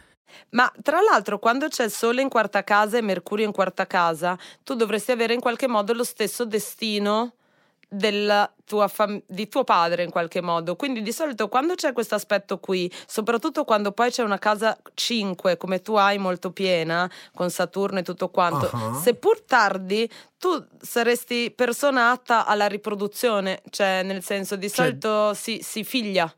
Ma 0.50 0.70
tra 0.82 1.00
l'altro, 1.00 1.38
quando 1.38 1.68
c'è 1.68 1.84
il 1.84 1.90
Sole 1.90 2.22
in 2.22 2.28
quarta 2.28 2.64
casa 2.64 2.96
e 2.96 3.02
Mercurio 3.02 3.44
in 3.44 3.52
quarta 3.52 3.86
casa, 3.86 4.36
tu 4.62 4.74
dovresti 4.74 5.10
avere 5.12 5.34
in 5.34 5.40
qualche 5.40 5.68
modo 5.68 5.92
lo 5.92 6.04
stesso 6.04 6.44
destino 6.46 7.34
fam- 8.88 9.22
di 9.26 9.48
tuo 9.48 9.64
padre 9.64 10.02
in 10.02 10.10
qualche 10.10 10.40
modo. 10.40 10.76
Quindi 10.76 11.02
di 11.02 11.12
solito 11.12 11.48
quando 11.48 11.74
c'è 11.74 11.92
questo 11.92 12.14
aspetto 12.14 12.58
qui, 12.58 12.90
soprattutto 13.06 13.64
quando 13.64 13.92
poi 13.92 14.10
c'è 14.10 14.22
una 14.22 14.38
casa 14.38 14.76
5 14.94 15.56
come 15.56 15.82
tu 15.82 15.94
hai 15.94 16.18
molto 16.18 16.52
piena, 16.52 17.10
con 17.34 17.50
Saturno 17.50 17.98
e 17.98 18.02
tutto 18.02 18.30
quanto, 18.30 18.70
uh-huh. 18.72 19.00
seppur 19.00 19.42
tardi, 19.42 20.08
tu 20.38 20.64
saresti 20.80 21.52
personata 21.54 22.46
alla 22.46 22.66
riproduzione, 22.66 23.62
cioè 23.70 24.02
nel 24.02 24.22
senso 24.22 24.56
di 24.56 24.68
cioè... 24.68 24.86
solito 24.86 25.34
si, 25.34 25.60
si 25.62 25.84
figlia. 25.84 26.32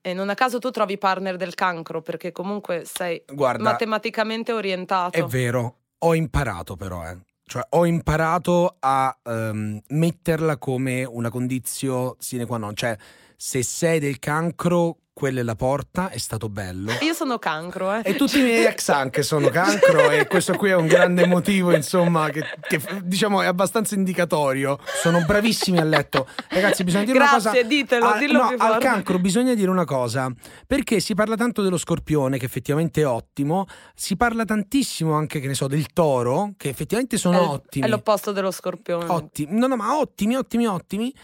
E 0.00 0.14
non 0.14 0.28
a 0.28 0.34
caso 0.34 0.60
tu 0.60 0.70
trovi 0.70 0.98
partner 0.98 1.34
del 1.36 1.54
cancro 1.54 2.00
perché 2.00 2.30
comunque 2.30 2.84
sei 2.84 3.24
Guarda, 3.26 3.64
matematicamente 3.64 4.52
orientato. 4.52 5.18
È 5.18 5.24
vero, 5.24 5.74
ho 5.98 6.14
imparato 6.14 6.76
però, 6.76 7.04
eh. 7.04 7.16
Cioè, 7.48 7.64
ho 7.70 7.86
imparato 7.86 8.76
a 8.80 9.16
um, 9.22 9.80
metterla 9.90 10.58
come 10.58 11.04
una 11.04 11.30
condizione 11.30 12.16
sine 12.18 12.44
qua 12.44 12.58
non. 12.58 12.74
Cioè, 12.74 12.96
se 13.36 13.62
sei 13.62 14.00
del 14.00 14.18
cancro, 14.18 14.98
quella 15.16 15.40
è 15.40 15.42
la 15.42 15.54
porta, 15.54 16.10
è 16.10 16.18
stato 16.18 16.50
bello. 16.50 16.92
Io 17.00 17.14
sono 17.14 17.38
cancro, 17.38 17.90
eh. 17.90 18.02
E 18.04 18.16
tutti 18.16 18.38
i 18.38 18.42
miei 18.42 18.66
ex 18.66 18.90
anche 18.90 19.22
sono 19.22 19.48
cancro 19.48 20.10
e 20.10 20.26
questo 20.26 20.52
qui 20.52 20.68
è 20.68 20.74
un 20.74 20.86
grande 20.86 21.26
motivo, 21.26 21.74
insomma, 21.74 22.28
che, 22.28 22.44
che 22.60 22.78
diciamo 23.02 23.40
è 23.40 23.46
abbastanza 23.46 23.94
indicatorio. 23.94 24.78
Sono 25.00 25.24
bravissimi 25.24 25.78
a 25.78 25.84
letto. 25.84 26.28
Ragazzi, 26.50 26.84
bisogna 26.84 27.04
dire 27.04 27.16
Grazie, 27.16 27.34
una 27.34 27.42
cosa. 27.42 27.50
Grazie, 27.52 27.66
ditelo, 27.66 28.04
a, 28.04 28.18
dillo 28.18 28.42
no, 28.42 28.54
al 28.58 28.78
cancro 28.78 29.18
bisogna 29.18 29.54
dire 29.54 29.70
una 29.70 29.86
cosa, 29.86 30.30
perché 30.66 31.00
si 31.00 31.14
parla 31.14 31.34
tanto 31.34 31.62
dello 31.62 31.78
scorpione, 31.78 32.36
che 32.36 32.44
effettivamente 32.44 33.00
è 33.00 33.06
ottimo, 33.06 33.64
si 33.94 34.18
parla 34.18 34.44
tantissimo 34.44 35.14
anche, 35.14 35.40
che 35.40 35.46
ne 35.46 35.54
so, 35.54 35.66
del 35.66 35.94
toro, 35.94 36.52
che 36.58 36.68
effettivamente 36.68 37.16
sono 37.16 37.40
è, 37.40 37.42
ottimi. 37.42 37.86
È 37.86 37.88
l'opposto 37.88 38.32
dello 38.32 38.50
scorpione. 38.50 39.06
Ottimi. 39.08 39.58
No, 39.58 39.66
no, 39.66 39.76
ma 39.76 39.96
ottimi, 39.96 40.36
ottimi, 40.36 40.66
ottimi 40.66 41.14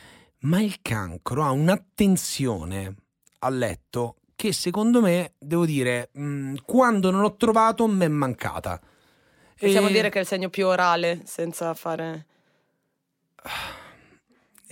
ma 0.44 0.61
il 0.61 0.78
cancro 0.82 1.44
ha 1.44 1.50
un'attenzione 1.50 3.01
a 3.44 3.49
letto 3.49 4.16
che 4.37 4.52
secondo 4.52 5.00
me, 5.00 5.34
devo 5.38 5.64
dire, 5.64 6.11
mh, 6.12 6.54
quando 6.64 7.11
non 7.11 7.20
l'ho 7.20 7.37
trovato 7.37 7.87
mi 7.87 8.04
è 8.04 8.08
mancata. 8.08 8.80
Possiamo 9.58 9.88
e... 9.88 9.92
dire 9.92 10.11
che 10.11 10.18
è 10.18 10.20
il 10.22 10.26
segno 10.26 10.49
più 10.49 10.66
orale, 10.66 11.22
senza 11.25 11.72
fare... 11.75 12.26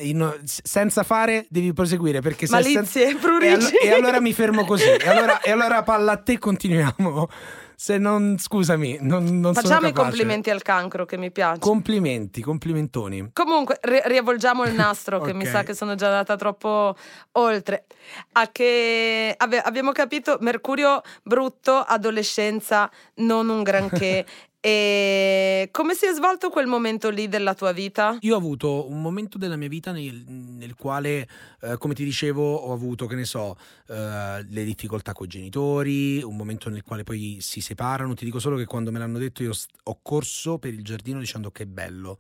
No, 0.03 0.35
senza 0.45 1.03
fare 1.03 1.47
devi 1.51 1.75
proseguire 1.75 2.21
perché 2.21 2.47
se 2.47 2.53
Malizie, 2.55 2.85
sen- 2.87 3.19
prurigi. 3.19 3.53
E, 3.53 3.53
allo- 3.53 3.69
e, 3.79 3.91
allora 3.91 4.21
mi 4.21 4.33
fermo 4.33 4.65
così 4.65 4.89
e 4.89 5.07
allora, 5.07 5.43
e 5.43 5.51
allora 5.51 5.83
palla 5.83 6.13
a 6.13 6.17
te 6.17 6.39
continuiamo 6.39 7.29
se 7.81 7.97
non 7.97 8.37
scusami 8.37 8.99
non, 9.01 9.41
non 9.41 9.55
facciamo 9.55 9.87
i 9.87 9.95
complimenti 9.95 10.51
al 10.51 10.61
cancro 10.61 11.07
che 11.07 11.17
mi 11.17 11.31
piace. 11.31 11.61
Complimenti 11.61 12.43
complimentoni. 12.43 13.31
Comunque 13.33 13.79
ri- 13.81 14.03
riavvolgiamo 14.05 14.65
il 14.65 14.75
nastro 14.75 15.17
okay. 15.17 15.29
che 15.29 15.35
mi 15.35 15.47
sa 15.47 15.63
che 15.63 15.73
sono 15.73 15.95
già 15.95 16.09
andata 16.09 16.37
troppo 16.37 16.95
oltre. 17.33 17.87
A 18.33 18.51
che 18.53 19.35
abbiamo 19.35 19.93
capito 19.93 20.37
Mercurio 20.41 21.01
brutto 21.23 21.77
adolescenza 21.77 22.91
non 23.15 23.49
un 23.49 23.63
granché 23.63 24.27
E 24.63 25.71
come 25.73 25.95
si 25.95 26.05
è 26.05 26.13
svolto 26.13 26.51
quel 26.51 26.67
momento 26.67 27.09
lì 27.09 27.29
della 27.29 27.55
tua 27.55 27.73
vita? 27.73 28.19
Io 28.21 28.35
ho 28.35 28.37
avuto 28.37 28.91
un 28.91 29.01
momento 29.01 29.39
della 29.39 29.57
mia 29.57 29.69
vita 29.69 29.91
nel, 29.91 30.23
nel 30.27 30.75
quale, 30.75 31.27
eh, 31.63 31.79
come 31.79 31.95
ti 31.95 32.05
dicevo, 32.05 32.57
ho 32.57 32.73
avuto, 32.75 33.07
che 33.07 33.15
ne 33.15 33.25
so, 33.25 33.57
eh, 33.89 34.45
le 34.47 34.65
difficoltà 34.65 35.13
con 35.15 35.25
i 35.25 35.31
genitori, 35.31 36.23
un 36.23 36.37
momento 36.37 36.69
nel 36.69 36.83
quale 36.83 37.05
poi 37.05 37.39
si 37.41 37.63
separano. 37.63 38.13
Ti 38.13 38.27
dico 38.27 38.39
solo 38.39 38.59
che 38.59 38.67
quando 38.67 38.93
me 38.93 38.99
l'hanno 38.99 39.17
detto 39.17 39.43
io 39.43 39.53
ho 39.85 39.99
corso 40.03 40.59
per 40.59 40.75
il 40.75 40.85
giardino 40.85 41.21
dicendo 41.21 41.51
che 41.51 41.67
bello. 41.67 42.19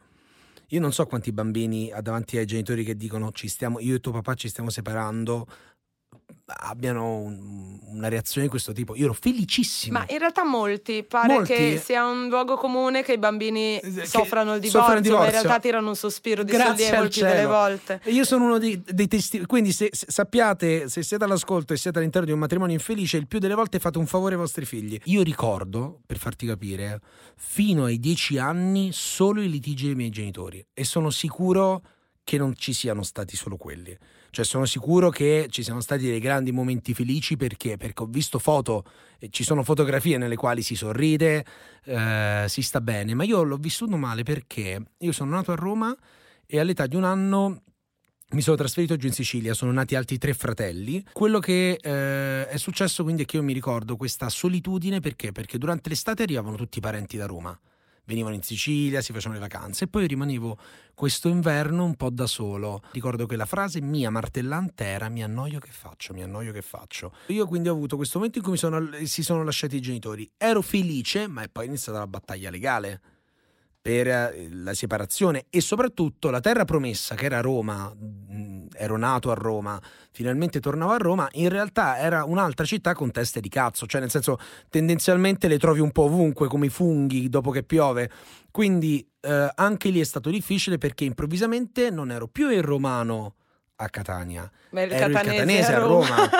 Io 0.68 0.80
non 0.80 0.92
so 0.92 1.04
quanti 1.04 1.32
bambini 1.32 1.92
davanti 2.00 2.38
ai 2.38 2.46
genitori 2.46 2.84
che 2.84 2.96
dicono 2.96 3.32
ci 3.32 3.48
stiamo, 3.48 3.80
io 3.80 3.96
e 3.96 4.00
tuo 4.00 4.12
papà 4.12 4.34
ci 4.34 4.48
stiamo 4.48 4.70
separando 4.70 5.46
abbiano 6.46 7.16
un, 7.18 7.78
una 7.86 8.08
reazione 8.08 8.46
di 8.46 8.50
questo 8.50 8.72
tipo. 8.72 8.94
Io 8.96 9.04
ero 9.04 9.12
felicissimo. 9.12 9.98
Ma 9.98 10.06
in 10.08 10.18
realtà 10.18 10.44
molti, 10.44 11.02
pare 11.02 11.34
molti, 11.34 11.52
che 11.52 11.80
sia 11.82 12.06
un 12.06 12.28
luogo 12.28 12.56
comune 12.56 13.02
che 13.02 13.12
i 13.12 13.18
bambini 13.18 13.80
che 13.80 14.06
soffrano 14.06 14.54
il 14.54 14.60
divorzio, 14.60 14.94
il 14.94 15.00
divorzio, 15.00 15.18
ma 15.18 15.24
in 15.24 15.30
realtà 15.30 15.60
tirano 15.60 15.88
un 15.88 15.96
sospiro 15.96 16.42
di 16.42 16.52
sollievo 16.52 17.02
il 17.02 17.10
più 17.10 17.22
delle 17.22 17.46
volte. 17.46 18.00
io 18.04 18.24
sono 18.24 18.44
uno 18.44 18.58
dei, 18.58 18.80
dei 18.84 19.08
testimoni, 19.08 19.48
quindi 19.48 19.72
se, 19.72 19.90
se, 19.92 20.06
sappiate, 20.08 20.88
se 20.88 21.02
siete 21.02 21.24
all'ascolto 21.24 21.72
e 21.72 21.76
siete 21.76 21.98
all'interno 21.98 22.26
di 22.26 22.32
un 22.32 22.38
matrimonio 22.38 22.74
infelice, 22.74 23.16
il 23.16 23.26
più 23.26 23.38
delle 23.38 23.54
volte 23.54 23.78
fate 23.78 23.98
un 23.98 24.06
favore 24.06 24.34
ai 24.34 24.40
vostri 24.40 24.64
figli. 24.64 24.98
Io 25.04 25.22
ricordo, 25.22 26.00
per 26.06 26.18
farti 26.18 26.46
capire, 26.46 27.00
fino 27.36 27.84
ai 27.84 27.98
dieci 27.98 28.38
anni 28.38 28.90
solo 28.92 29.40
i 29.40 29.48
litigi 29.48 29.86
dei 29.86 29.94
miei 29.94 30.10
genitori 30.10 30.64
e 30.72 30.84
sono 30.84 31.10
sicuro 31.10 31.82
che 32.24 32.38
non 32.38 32.54
ci 32.54 32.72
siano 32.72 33.02
stati 33.02 33.36
solo 33.36 33.56
quelli. 33.56 33.96
Cioè 34.30 34.44
sono 34.44 34.64
sicuro 34.64 35.10
che 35.10 35.46
ci 35.50 35.62
siano 35.62 35.80
stati 35.80 36.06
dei 36.06 36.20
grandi 36.20 36.52
momenti 36.52 36.94
felici 36.94 37.36
perché? 37.36 37.76
Perché 37.76 38.02
ho 38.02 38.06
visto 38.06 38.38
foto, 38.38 38.84
e 39.18 39.28
ci 39.30 39.44
sono 39.44 39.62
fotografie 39.62 40.18
nelle 40.18 40.36
quali 40.36 40.62
si 40.62 40.74
sorride, 40.74 41.44
eh, 41.84 42.44
si 42.48 42.62
sta 42.62 42.80
bene, 42.80 43.14
ma 43.14 43.24
io 43.24 43.42
l'ho 43.42 43.56
vissuto 43.56 43.96
male 43.96 44.22
perché 44.22 44.80
io 44.96 45.12
sono 45.12 45.30
nato 45.32 45.52
a 45.52 45.56
Roma 45.56 45.94
e 46.46 46.58
all'età 46.58 46.86
di 46.86 46.96
un 46.96 47.04
anno 47.04 47.62
mi 48.32 48.42
sono 48.42 48.56
trasferito 48.56 48.96
giù 48.96 49.08
in 49.08 49.12
Sicilia, 49.12 49.54
sono 49.54 49.72
nati 49.72 49.96
altri 49.96 50.16
tre 50.16 50.34
fratelli. 50.34 51.04
Quello 51.12 51.40
che 51.40 51.78
eh, 51.80 52.46
è 52.46 52.56
successo 52.58 53.02
quindi 53.02 53.22
è 53.22 53.24
che 53.24 53.36
io 53.36 53.42
mi 53.42 53.52
ricordo 53.52 53.96
questa 53.96 54.28
solitudine 54.28 55.00
perché? 55.00 55.32
Perché 55.32 55.58
durante 55.58 55.88
l'estate 55.88 56.22
arrivavano 56.22 56.56
tutti 56.56 56.78
i 56.78 56.80
parenti 56.80 57.16
da 57.16 57.26
Roma 57.26 57.58
venivano 58.04 58.34
in 58.34 58.42
Sicilia, 58.42 59.00
si 59.00 59.12
facevano 59.12 59.40
le 59.40 59.46
vacanze 59.46 59.84
e 59.84 59.88
poi 59.88 60.06
rimanevo 60.06 60.58
questo 60.94 61.28
inverno 61.28 61.84
un 61.84 61.94
po' 61.94 62.10
da 62.10 62.26
solo. 62.26 62.82
Ricordo 62.92 63.26
che 63.26 63.36
la 63.36 63.46
frase 63.46 63.80
mia 63.80 64.10
martellante 64.10 64.84
era 64.84 65.08
mi 65.08 65.22
annoio 65.22 65.58
che 65.58 65.70
faccio, 65.70 66.12
mi 66.12 66.22
annoio 66.22 66.52
che 66.52 66.62
faccio. 66.62 67.12
Io 67.28 67.46
quindi 67.46 67.68
ho 67.68 67.72
avuto 67.72 67.96
questo 67.96 68.18
momento 68.18 68.38
in 68.38 68.44
cui 68.44 68.56
sono, 68.56 68.90
si 69.04 69.22
sono 69.22 69.42
lasciati 69.42 69.76
i 69.76 69.80
genitori. 69.80 70.30
Ero 70.36 70.62
felice, 70.62 71.26
ma 71.26 71.42
è 71.42 71.48
poi 71.48 71.66
iniziata 71.66 71.98
la 71.98 72.06
battaglia 72.06 72.50
legale 72.50 73.00
per 73.82 74.06
eh, 74.08 74.48
la 74.50 74.74
separazione 74.74 75.46
e 75.48 75.60
soprattutto 75.60 76.30
la 76.30 76.40
terra 76.40 76.64
promessa 76.64 77.14
che 77.14 77.24
era 77.24 77.40
Roma, 77.40 77.94
ero 78.74 78.96
nato 78.96 79.30
a 79.30 79.34
Roma, 79.34 79.80
finalmente 80.10 80.60
tornavo 80.60 80.92
a 80.92 80.96
Roma, 80.98 81.28
in 81.32 81.48
realtà 81.48 81.98
era 81.98 82.24
un'altra 82.24 82.64
città 82.64 82.94
con 82.94 83.10
teste 83.10 83.40
di 83.40 83.48
cazzo, 83.48 83.86
cioè 83.86 84.00
nel 84.00 84.10
senso 84.10 84.38
tendenzialmente 84.68 85.48
le 85.48 85.58
trovi 85.58 85.80
un 85.80 85.92
po' 85.92 86.02
ovunque 86.02 86.48
come 86.48 86.66
i 86.66 86.70
funghi 86.70 87.28
dopo 87.28 87.50
che 87.50 87.62
piove, 87.62 88.10
quindi 88.50 89.06
eh, 89.20 89.50
anche 89.54 89.88
lì 89.88 90.00
è 90.00 90.04
stato 90.04 90.30
difficile 90.30 90.76
perché 90.78 91.04
improvvisamente 91.04 91.90
non 91.90 92.10
ero 92.10 92.26
più 92.26 92.50
il 92.50 92.62
romano 92.62 93.34
a 93.76 93.88
Catania, 93.88 94.50
Ma 94.70 94.82
ero 94.82 94.90
catanese 94.90 95.30
il 95.30 95.36
catanese 95.36 95.74
a 95.74 95.78
Roma, 95.78 96.14
a 96.14 96.16
Roma 96.16 96.30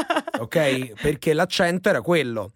ok? 0.41 1.01
Perché 1.01 1.33
l'accento 1.33 1.89
era 1.89 2.01
quello. 2.03 2.53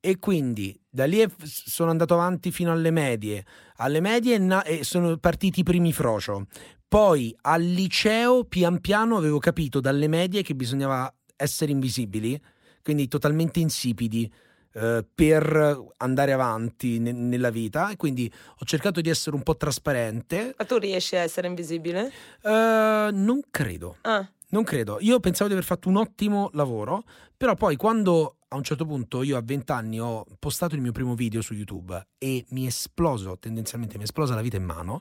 E 0.00 0.18
quindi 0.18 0.78
da 0.88 1.04
lì 1.04 1.22
sono 1.44 1.90
andato 1.90 2.14
avanti 2.14 2.50
fino 2.50 2.72
alle 2.72 2.90
medie. 2.90 3.44
Alle 3.76 4.00
medie 4.00 4.38
na- 4.38 4.64
sono 4.80 5.16
partiti 5.18 5.60
i 5.60 5.62
primi 5.62 5.92
frocio. 5.92 6.46
Poi 6.88 7.36
al 7.42 7.62
liceo, 7.62 8.44
pian 8.44 8.80
piano, 8.80 9.16
avevo 9.16 9.38
capito 9.38 9.78
dalle 9.78 10.08
medie 10.08 10.42
che 10.42 10.54
bisognava 10.54 11.12
essere 11.36 11.70
invisibili, 11.72 12.40
quindi 12.82 13.08
totalmente 13.08 13.60
insipidi. 13.60 14.32
Uh, 14.72 15.04
per 15.12 15.84
andare 15.96 16.32
avanti 16.32 17.00
ne- 17.00 17.10
nella 17.10 17.50
vita 17.50 17.90
e 17.90 17.96
quindi 17.96 18.32
ho 18.60 18.64
cercato 18.64 19.00
di 19.00 19.10
essere 19.10 19.34
un 19.34 19.42
po' 19.42 19.56
trasparente. 19.56 20.54
Ma 20.56 20.64
tu 20.64 20.78
riesci 20.78 21.16
a 21.16 21.22
essere 21.22 21.48
invisibile? 21.48 22.12
Uh, 22.42 23.10
non 23.10 23.40
credo. 23.50 23.96
Ah. 24.02 24.24
Non 24.50 24.62
credo. 24.62 24.98
Io 25.00 25.18
pensavo 25.18 25.48
di 25.48 25.54
aver 25.56 25.66
fatto 25.66 25.88
un 25.88 25.96
ottimo 25.96 26.50
lavoro, 26.52 27.02
però 27.36 27.56
poi 27.56 27.74
quando 27.74 28.36
a 28.52 28.56
un 28.56 28.64
certo 28.64 28.84
punto 28.84 29.22
io 29.22 29.36
a 29.36 29.42
20 29.42 29.72
anni 29.72 30.00
ho 30.00 30.26
postato 30.38 30.74
il 30.74 30.80
mio 30.80 30.90
primo 30.92 31.14
video 31.14 31.40
su 31.40 31.54
YouTube 31.54 32.08
e 32.18 32.44
mi 32.50 32.64
è 32.64 32.68
esploso, 32.68 33.38
tendenzialmente 33.38 33.96
mi 33.96 34.02
è 34.02 34.06
esplosa 34.06 34.34
la 34.34 34.40
vita 34.40 34.56
in 34.56 34.64
mano. 34.64 35.00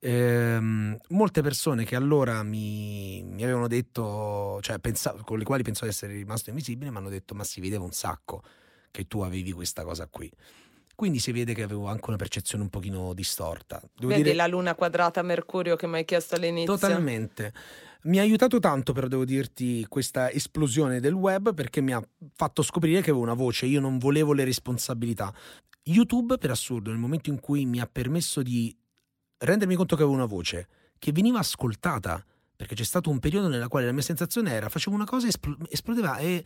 Ehm, 0.00 0.96
molte 1.10 1.42
persone 1.42 1.84
che 1.84 1.94
allora 1.94 2.42
mi, 2.42 3.22
mi 3.22 3.44
avevano 3.44 3.68
detto, 3.68 4.58
cioè 4.62 4.78
pensavo, 4.80 5.22
con 5.22 5.38
le 5.38 5.44
quali 5.44 5.62
pensavo 5.62 5.86
di 5.86 5.92
essere 5.92 6.14
rimasto 6.14 6.50
invisibile, 6.50 6.90
mi 6.90 6.96
hanno 6.96 7.10
detto: 7.10 7.34
Ma 7.34 7.44
si 7.44 7.60
vedeva 7.60 7.84
un 7.84 7.92
sacco 7.92 8.42
che 8.90 9.06
tu 9.06 9.20
avevi 9.20 9.52
questa 9.52 9.84
cosa 9.84 10.08
qui. 10.08 10.30
Quindi 11.00 11.18
si 11.18 11.32
vede 11.32 11.54
che 11.54 11.62
avevo 11.62 11.86
anche 11.86 12.04
una 12.08 12.18
percezione 12.18 12.62
un 12.62 12.68
pochino 12.68 13.14
distorta. 13.14 13.80
Devo 13.96 14.08
Vedi 14.10 14.22
dire... 14.22 14.34
la 14.34 14.46
luna 14.46 14.74
quadrata 14.74 15.22
Mercurio 15.22 15.74
che 15.74 15.86
mi 15.86 15.94
hai 15.94 16.04
chiesto 16.04 16.34
all'inizio? 16.34 16.74
Totalmente. 16.74 17.54
Mi 18.02 18.18
ha 18.18 18.20
aiutato 18.20 18.58
tanto, 18.58 18.92
però 18.92 19.08
devo 19.08 19.24
dirti, 19.24 19.86
questa 19.88 20.30
esplosione 20.30 21.00
del 21.00 21.14
web 21.14 21.54
perché 21.54 21.80
mi 21.80 21.94
ha 21.94 22.06
fatto 22.34 22.60
scoprire 22.60 23.00
che 23.00 23.08
avevo 23.08 23.24
una 23.24 23.32
voce, 23.32 23.64
io 23.64 23.80
non 23.80 23.96
volevo 23.96 24.34
le 24.34 24.44
responsabilità. 24.44 25.32
YouTube, 25.84 26.36
per 26.36 26.50
assurdo, 26.50 26.90
nel 26.90 26.98
momento 26.98 27.30
in 27.30 27.40
cui 27.40 27.64
mi 27.64 27.80
ha 27.80 27.88
permesso 27.90 28.42
di 28.42 28.76
rendermi 29.38 29.76
conto 29.76 29.96
che 29.96 30.02
avevo 30.02 30.18
una 30.18 30.26
voce, 30.26 30.68
che 30.98 31.12
veniva 31.12 31.38
ascoltata, 31.38 32.22
perché 32.54 32.74
c'è 32.74 32.84
stato 32.84 33.08
un 33.08 33.20
periodo 33.20 33.48
nella 33.48 33.68
quale 33.68 33.86
la 33.86 33.92
mia 33.92 34.02
sensazione 34.02 34.52
era 34.52 34.68
facevo 34.68 34.94
una 34.94 35.06
cosa 35.06 35.24
e 35.24 35.30
espl- 35.30 35.66
esplodeva 35.70 36.18
e 36.18 36.44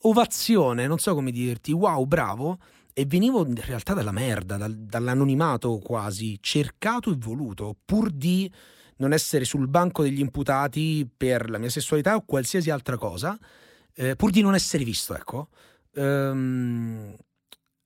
ovazione, 0.00 0.88
non 0.88 0.98
so 0.98 1.14
come 1.14 1.30
dirti, 1.30 1.70
wow, 1.70 2.04
bravo, 2.04 2.58
e 2.92 3.04
venivo 3.06 3.46
in 3.46 3.54
realtà 3.54 3.94
dalla 3.94 4.12
merda, 4.12 4.56
dal, 4.56 4.74
dall'anonimato 4.76 5.78
quasi, 5.78 6.38
cercato 6.40 7.10
e 7.10 7.16
voluto, 7.18 7.76
pur 7.84 8.10
di 8.10 8.50
non 8.96 9.12
essere 9.12 9.44
sul 9.44 9.68
banco 9.68 10.02
degli 10.02 10.20
imputati 10.20 11.08
per 11.14 11.50
la 11.50 11.58
mia 11.58 11.70
sessualità 11.70 12.16
o 12.16 12.24
qualsiasi 12.24 12.70
altra 12.70 12.96
cosa, 12.96 13.38
eh, 13.94 14.14
pur 14.16 14.30
di 14.30 14.42
non 14.42 14.54
essere 14.54 14.84
visto, 14.84 15.14
ecco, 15.14 15.48
ehm, 15.94 17.14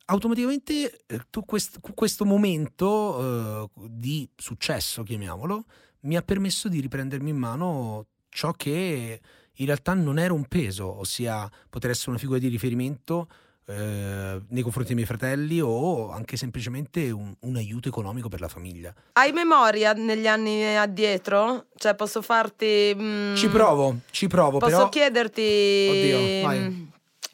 automaticamente 0.07 1.05
eh, 1.07 1.21
quest, 1.47 1.79
questo 1.95 2.25
momento 2.25 3.69
eh, 3.77 3.89
di 3.89 4.29
successo, 4.37 5.03
chiamiamolo, 5.03 5.65
mi 6.01 6.17
ha 6.17 6.23
permesso 6.23 6.69
di 6.69 6.81
riprendermi 6.81 7.31
in 7.31 7.37
mano 7.37 8.07
ciò 8.29 8.53
che 8.53 9.21
in 9.59 9.67
realtà 9.67 9.95
non 9.95 10.19
era 10.19 10.33
un 10.33 10.47
peso, 10.47 10.99
ossia 10.99 11.51
poter 11.71 11.91
essere 11.91 12.11
una 12.11 12.19
figura 12.19 12.39
di 12.39 12.49
riferimento 12.49 13.29
eh, 13.67 14.43
nei 14.47 14.63
confronti 14.63 14.89
dei 14.89 14.95
miei 14.95 15.07
fratelli 15.07 15.61
o 15.61 16.11
anche 16.11 16.37
semplicemente 16.37 17.11
un, 17.11 17.35
un, 17.41 17.57
aiuto 17.57 17.89
economico 17.89 18.29
per 18.29 18.41
la 18.41 18.49
famiglia. 18.49 18.95
Hai 19.13 19.33
memoria 19.33 19.93
negli 19.93 20.27
anni 20.27 20.77
addietro? 20.77 21.67
Cioè 21.75 21.95
posso 21.95 22.21
farti... 22.21 22.95
Mm, 22.95 23.35
ci 23.35 23.49
provo, 23.49 24.01
ci 24.11 24.27
provo. 24.27 24.59
Posso 24.59 24.77
però... 24.77 24.89
chiederti 24.89 25.89
Oddio, 25.91 26.49
mm, 26.49 26.85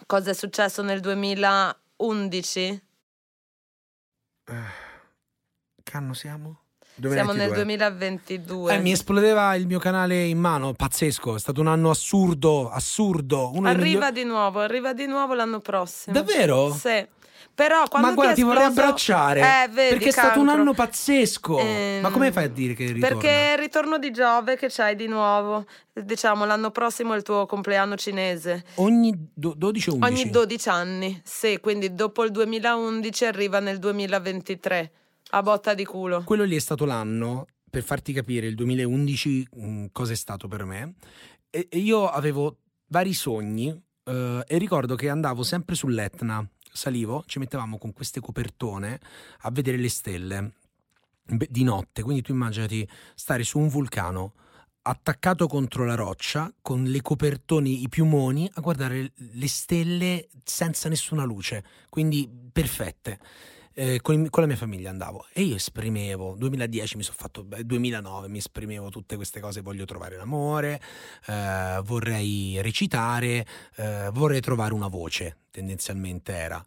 cosa 0.06 0.30
è 0.30 0.34
successo 0.34 0.82
nel 0.82 1.00
2011? 1.00 2.82
Eh, 4.44 4.54
che 5.82 5.96
anno 5.96 6.14
siamo? 6.14 6.60
Siamo 7.08 7.32
2022. 7.32 7.36
nel 7.36 7.52
2022. 7.52 8.74
Eh, 8.74 8.78
mi 8.78 8.92
esplodeva 8.92 9.54
il 9.54 9.66
mio 9.66 9.78
canale 9.78 10.24
in 10.24 10.38
mano, 10.38 10.72
pazzesco, 10.72 11.36
è 11.36 11.38
stato 11.38 11.60
un 11.60 11.68
anno 11.68 11.90
assurdo, 11.90 12.70
assurdo. 12.70 13.50
Uno 13.54 13.68
arriva 13.68 13.84
migliori- 13.84 14.12
di 14.12 14.24
nuovo, 14.24 14.60
arriva 14.60 14.92
di 14.92 15.06
nuovo 15.06 15.34
l'anno 15.34 15.60
prossimo. 15.60 16.14
Davvero? 16.14 16.72
Sì. 16.72 17.06
Però 17.52 17.86
quando 17.88 18.08
Ma 18.08 18.14
guarda, 18.14 18.32
ti, 18.34 18.42
vorrei 18.42 18.64
abbracciare. 18.64 19.40
Eh, 19.40 19.68
vedi, 19.68 19.90
perché 19.90 20.08
è 20.08 20.12
stato 20.12 20.40
un 20.40 20.48
anno 20.48 20.72
pazzesco. 20.72 21.58
Ehm, 21.58 22.00
Ma 22.00 22.10
come 22.10 22.32
fai 22.32 22.44
a 22.44 22.48
dire 22.48 22.72
che 22.74 22.86
ritorna? 22.86 23.08
Perché 23.08 23.28
è 23.28 23.52
il 23.52 23.58
ritorno 23.58 23.98
di 23.98 24.10
Giove 24.12 24.56
che 24.56 24.68
c'hai 24.70 24.96
di 24.96 25.06
nuovo. 25.06 25.66
Diciamo, 25.92 26.46
l'anno 26.46 26.70
prossimo 26.70 27.12
è 27.12 27.16
il 27.16 27.22
tuo 27.22 27.44
compleanno 27.46 27.96
cinese. 27.96 28.64
Ogni 28.76 29.12
do- 29.34 29.54
12 29.54 29.90
o 29.90 29.94
11? 29.94 30.22
Ogni 30.22 30.30
12 30.30 30.68
anni. 30.70 31.20
Sì, 31.22 31.58
quindi 31.60 31.94
dopo 31.94 32.24
il 32.24 32.30
2011 32.30 33.24
arriva 33.26 33.58
nel 33.58 33.78
2023. 33.78 34.92
A 35.32 35.42
botta 35.42 35.74
di 35.74 35.84
culo. 35.84 36.24
Quello 36.24 36.42
lì 36.42 36.56
è 36.56 36.60
stato 36.60 36.84
l'anno, 36.84 37.46
per 37.70 37.84
farti 37.84 38.12
capire, 38.12 38.48
il 38.48 38.56
2011 38.56 39.48
mh, 39.52 39.86
cosa 39.92 40.12
è 40.12 40.16
stato 40.16 40.48
per 40.48 40.64
me. 40.64 40.94
E, 41.50 41.68
e 41.70 41.78
io 41.78 42.08
avevo 42.08 42.58
vari 42.88 43.12
sogni 43.12 43.68
eh, 44.04 44.44
e 44.44 44.58
ricordo 44.58 44.96
che 44.96 45.08
andavo 45.08 45.44
sempre 45.44 45.76
sull'Etna, 45.76 46.44
salivo, 46.72 47.22
ci 47.26 47.38
mettevamo 47.38 47.78
con 47.78 47.92
queste 47.92 48.18
copertone 48.18 49.00
a 49.42 49.50
vedere 49.52 49.76
le 49.76 49.88
stelle 49.88 50.54
di 51.22 51.62
notte. 51.62 52.02
Quindi 52.02 52.22
tu 52.22 52.32
immaginati 52.32 52.88
stare 53.14 53.44
su 53.44 53.60
un 53.60 53.68
vulcano 53.68 54.34
attaccato 54.82 55.46
contro 55.46 55.84
la 55.84 55.94
roccia 55.94 56.52
con 56.60 56.82
le 56.82 57.02
copertoni, 57.02 57.82
i 57.82 57.88
piumoni 57.88 58.50
a 58.54 58.60
guardare 58.60 59.12
le 59.14 59.48
stelle 59.48 60.28
senza 60.42 60.88
nessuna 60.88 61.22
luce, 61.22 61.64
quindi 61.88 62.28
perfette. 62.52 63.20
Eh, 63.72 64.00
con, 64.02 64.28
con 64.30 64.42
la 64.42 64.48
mia 64.48 64.56
famiglia 64.56 64.90
andavo 64.90 65.26
e 65.32 65.42
io 65.42 65.54
esprimevo 65.54 66.34
2010 66.36 66.96
mi 66.96 67.04
sono 67.04 67.16
fatto 67.16 67.44
beh, 67.44 67.64
2009 67.64 68.28
mi 68.28 68.38
esprimevo 68.38 68.88
tutte 68.88 69.14
queste 69.14 69.38
cose 69.38 69.60
voglio 69.60 69.84
trovare 69.84 70.16
l'amore 70.16 70.80
eh, 71.26 71.80
vorrei 71.84 72.60
recitare 72.62 73.46
eh, 73.76 74.10
vorrei 74.12 74.40
trovare 74.40 74.74
una 74.74 74.88
voce 74.88 75.36
tendenzialmente 75.50 76.32
era. 76.32 76.64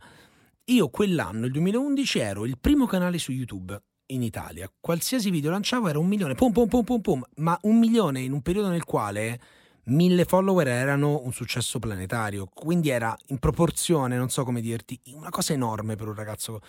Io 0.66 0.90
quell'anno 0.90 1.46
il 1.46 1.52
2011 1.52 2.20
ero 2.20 2.46
il 2.46 2.58
primo 2.60 2.86
canale 2.86 3.18
su 3.18 3.32
YouTube 3.32 3.82
in 4.08 4.22
Italia. 4.22 4.72
Qualsiasi 4.80 5.30
video 5.30 5.52
lanciavo 5.52 5.88
era 5.90 6.00
un 6.00 6.08
milione 6.08 6.36
pum 6.36 6.52
pum 6.52 6.68
pum 6.68 6.84
pum 6.84 7.02
pum 7.02 7.24
ma 7.38 7.58
un 7.64 7.80
milione 7.80 8.22
in 8.22 8.32
un 8.32 8.42
periodo 8.42 8.70
nel 8.70 8.84
quale 8.84 9.40
mille 9.86 10.26
follower 10.26 10.68
erano 10.68 11.22
un 11.24 11.34
successo 11.34 11.80
planetario 11.80 12.46
quindi 12.46 12.90
era 12.90 13.16
in 13.28 13.40
proporzione 13.40 14.18
non 14.18 14.30
so 14.30 14.44
come 14.44 14.62
dirti 14.62 15.00
una 15.14 15.30
cosa 15.30 15.54
enorme 15.54 15.96
per 15.96 16.08
un 16.08 16.16
ragazzo 16.16 16.62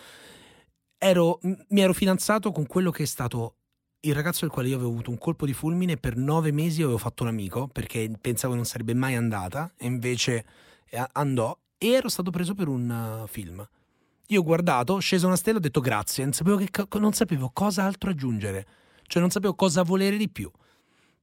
ero, 0.97 1.39
mi 1.41 1.81
ero 1.81 1.93
fidanzato 1.93 2.51
con 2.51 2.65
quello 2.65 2.91
che 2.91 3.03
è 3.03 3.07
stato 3.07 3.55
il 4.01 4.13
ragazzo 4.13 4.41
del 4.41 4.49
quale 4.49 4.67
io 4.67 4.75
avevo 4.75 4.91
avuto 4.91 5.09
un 5.09 5.17
colpo 5.17 5.45
di 5.45 5.53
fulmine 5.53 5.97
per 5.97 6.15
nove 6.15 6.51
mesi 6.51 6.81
avevo 6.81 6.97
fatto 6.97 7.23
un 7.23 7.29
amico 7.29 7.67
perché 7.67 8.11
pensavo 8.19 8.53
non 8.53 8.65
sarebbe 8.65 8.93
mai 8.93 9.15
andata 9.15 9.73
e 9.77 9.87
invece 9.87 10.45
eh, 10.89 11.03
andò 11.13 11.57
e 11.77 11.91
ero 11.91 12.09
stato 12.09 12.31
preso 12.31 12.53
per 12.53 12.67
un 12.67 13.21
uh, 13.23 13.27
film. 13.27 13.67
Io 14.29 14.39
ho 14.39 14.43
guardato, 14.43 14.97
scesa 14.99 15.27
una 15.27 15.35
stella, 15.35 15.57
ho 15.57 15.61
detto 15.61 15.81
grazie, 15.81 16.23
non 16.23 16.33
sapevo, 16.33 16.57
che 16.57 16.99
non 16.99 17.13
sapevo 17.13 17.51
cosa 17.53 17.83
altro 17.83 18.09
aggiungere, 18.09 18.65
cioè 19.03 19.21
non 19.21 19.29
sapevo 19.29 19.53
cosa 19.53 19.83
volere 19.83 20.17
di 20.17 20.29
più. 20.29 20.49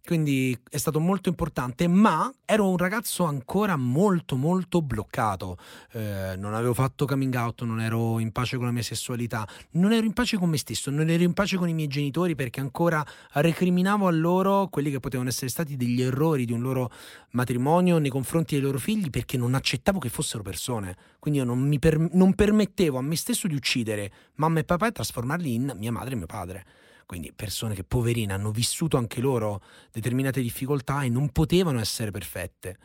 Quindi 0.05 0.59
è 0.69 0.79
stato 0.79 0.99
molto 0.99 1.29
importante, 1.29 1.87
ma 1.87 2.33
ero 2.45 2.69
un 2.69 2.77
ragazzo 2.77 3.23
ancora 3.25 3.77
molto 3.77 4.35
molto 4.35 4.83
bloccato. 4.83 5.57
Eh, 5.93 6.35
non 6.37 6.55
avevo 6.55 6.75
fatto 6.75 7.07
coming 7.07 7.33
out, 7.37 7.63
non 7.63 7.81
ero 7.81 8.19
in 8.19 8.33
pace 8.33 8.57
con 8.57 8.67
la 8.67 8.73
mia 8.73 8.83
sessualità, 8.83 9.47
non 9.73 9.93
ero 9.93 10.05
in 10.05 10.13
pace 10.13 10.37
con 10.39 10.49
me 10.49 10.57
stesso, 10.57 10.91
non 10.91 11.09
ero 11.09 11.23
in 11.23 11.33
pace 11.35 11.57
con 11.57 11.69
i 11.69 11.73
miei 11.73 11.87
genitori 11.87 12.35
perché 12.35 12.59
ancora 12.59 13.05
recriminavo 13.35 14.09
a 14.09 14.11
loro 14.11 14.67
quelli 14.69 14.91
che 14.91 14.99
potevano 14.99 15.29
essere 15.29 15.51
stati 15.51 15.77
degli 15.77 16.03
errori 16.03 16.47
di 16.47 16.53
un 16.53 16.63
loro 16.63 16.91
matrimonio 17.31 17.99
nei 17.99 18.11
confronti 18.11 18.55
dei 18.55 18.65
loro 18.65 18.79
figli 18.79 19.09
perché 19.09 19.37
non 19.37 19.55
accettavo 19.55 20.01
che 20.01 20.09
fossero 20.09 20.43
persone. 20.43 20.97
Quindi 21.21 21.39
io 21.39 21.47
non, 21.47 21.79
per- 21.79 22.09
non 22.13 22.35
permettevo 22.35 22.99
a 22.99 23.03
me 23.03 23.15
stesso 23.15 23.47
di 23.47 23.55
uccidere 23.55 24.11
mamma 24.35 24.59
e 24.59 24.65
papà 24.65 24.89
e 24.89 24.93
trasformarli 24.93 25.55
in 25.55 25.73
mia 25.77 25.93
madre 25.93 26.15
e 26.15 26.17
mio 26.17 26.27
padre. 26.27 26.65
Quindi 27.13 27.31
persone 27.37 27.75
che 27.75 27.85
poverine 27.85 28.33
hanno 28.33 28.51
vissuto 28.53 28.97
anche 28.97 29.21
loro 29.21 29.61
determinate 29.93 30.41
difficoltà 30.41 31.03
e 31.03 31.11
non 31.11 31.29
potevano 31.29 31.79
essere 31.79 32.11
perfette. 32.11 32.79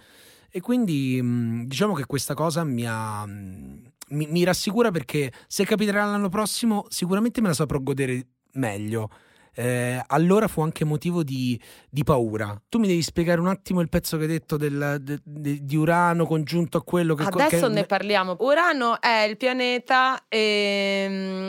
E 0.52 0.60
quindi 0.60 1.22
mh, 1.22 1.64
diciamo 1.68 1.94
che 1.94 2.06
questa 2.06 2.34
cosa 2.34 2.66
mi, 2.66 2.84
ha, 2.86 3.26
mh, 3.26 3.92
mi, 4.10 4.28
mi 4.28 4.44
rassicura 4.44 4.92
perché 4.92 5.32
se 5.48 5.64
capiterà 5.64 6.04
l'anno 6.04 6.28
prossimo 6.28 6.88
sicuramente 6.90 7.40
me 7.40 7.48
la 7.48 7.54
saprò 7.54 7.80
godere 7.80 8.28
meglio. 8.56 9.10
Eh, 9.60 10.00
allora 10.08 10.48
fu 10.48 10.62
anche 10.62 10.84
motivo 10.86 11.24
di, 11.24 11.60
di 11.90 12.04
paura. 12.04 12.62
Tu 12.70 12.78
mi 12.78 12.86
devi 12.86 13.02
spiegare 13.02 13.40
un 13.40 13.48
attimo 13.48 13.82
il 13.82 13.90
pezzo 13.90 14.16
che 14.18 14.24
hai 14.24 14.30
detto 14.30 14.56
del- 14.56 14.98
de- 15.02 15.20
de- 15.24 15.64
di 15.64 15.76
Urano 15.76 16.28
congiunto 16.28 16.78
a 16.78 16.84
quello 16.84 17.16
che... 17.16 17.24
Adesso 17.24 17.68
che- 17.68 17.74
ne 17.74 17.86
parliamo. 17.86 18.36
Urano 18.40 19.02
è 19.02 19.22
il 19.28 19.36
pianeta 19.36 20.28
e 20.28 21.08
mm, 21.10 21.47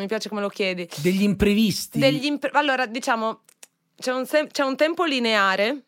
mi 0.00 0.06
piace 0.08 0.28
come 0.28 0.40
lo 0.40 0.48
chiedi. 0.48 0.88
Degli 0.96 1.22
imprevisti. 1.22 1.98
Degli 1.98 2.24
impre- 2.24 2.50
allora, 2.54 2.86
diciamo, 2.86 3.40
c'è 3.96 4.12
un, 4.12 4.26
sem- 4.26 4.48
c'è 4.50 4.62
un 4.64 4.76
tempo 4.76 5.04
lineare 5.04 5.82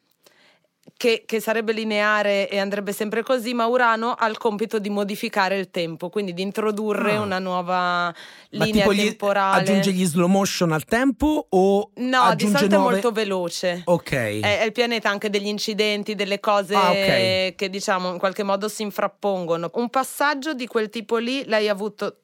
che, 0.96 1.22
che 1.26 1.40
sarebbe 1.40 1.72
lineare 1.72 2.48
e 2.48 2.58
andrebbe 2.58 2.92
sempre 2.92 3.22
così, 3.24 3.54
ma 3.54 3.66
Urano 3.66 4.12
ha 4.12 4.26
il 4.28 4.36
compito 4.38 4.78
di 4.78 4.88
modificare 4.90 5.58
il 5.58 5.70
tempo, 5.70 6.10
quindi 6.10 6.32
di 6.34 6.42
introdurre 6.42 7.14
Ah. 7.16 7.20
una 7.20 7.38
nuova 7.40 8.14
Ma 8.52 8.64
linea 8.64 8.86
gli- 8.92 9.06
temporale. 9.06 9.60
aggiunge 9.62 9.92
gli 9.92 10.04
slow 10.04 10.28
motion 10.28 10.70
al 10.72 10.84
tempo 10.84 11.46
o 11.48 11.90
No, 11.94 12.34
di 12.36 12.46
solito 12.46 12.76
nuove... 12.76 12.88
è 12.90 12.92
molto 12.92 13.10
veloce. 13.10 13.82
Ok. 13.86 14.12
È, 14.12 14.58
è 14.60 14.64
il 14.64 14.72
pianeta 14.72 15.08
anche 15.08 15.30
degli 15.30 15.46
incidenti, 15.48 16.14
delle 16.14 16.38
cose 16.38 16.74
Ah, 16.74 16.90
ok. 16.90 17.54
che 17.56 17.68
diciamo 17.70 18.12
in 18.12 18.18
qualche 18.18 18.42
modo 18.44 18.68
si 18.68 18.82
infrappongono. 18.82 19.70
Un 19.74 19.88
passaggio 19.88 20.52
di 20.54 20.66
quel 20.66 20.88
tipo 20.88 21.16
lì 21.16 21.44
l'hai 21.46 21.68
avuto. 21.68 22.18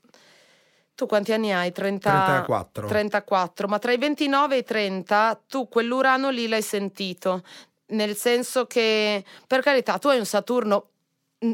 Tu 0.98 1.06
quanti 1.06 1.32
anni 1.32 1.52
hai? 1.52 1.70
30... 1.70 2.10
34. 2.10 2.88
34, 2.88 3.68
ma 3.68 3.78
tra 3.78 3.92
i 3.92 3.98
29 3.98 4.56
e 4.56 4.58
i 4.58 4.64
30 4.64 5.42
tu 5.46 5.68
quell'urano 5.68 6.28
lì 6.30 6.48
l'hai 6.48 6.60
sentito, 6.60 7.44
nel 7.90 8.16
senso 8.16 8.66
che 8.66 9.24
per 9.46 9.60
carità 9.60 9.98
tu 9.98 10.08
hai 10.08 10.18
un 10.18 10.26
Saturno 10.26 10.88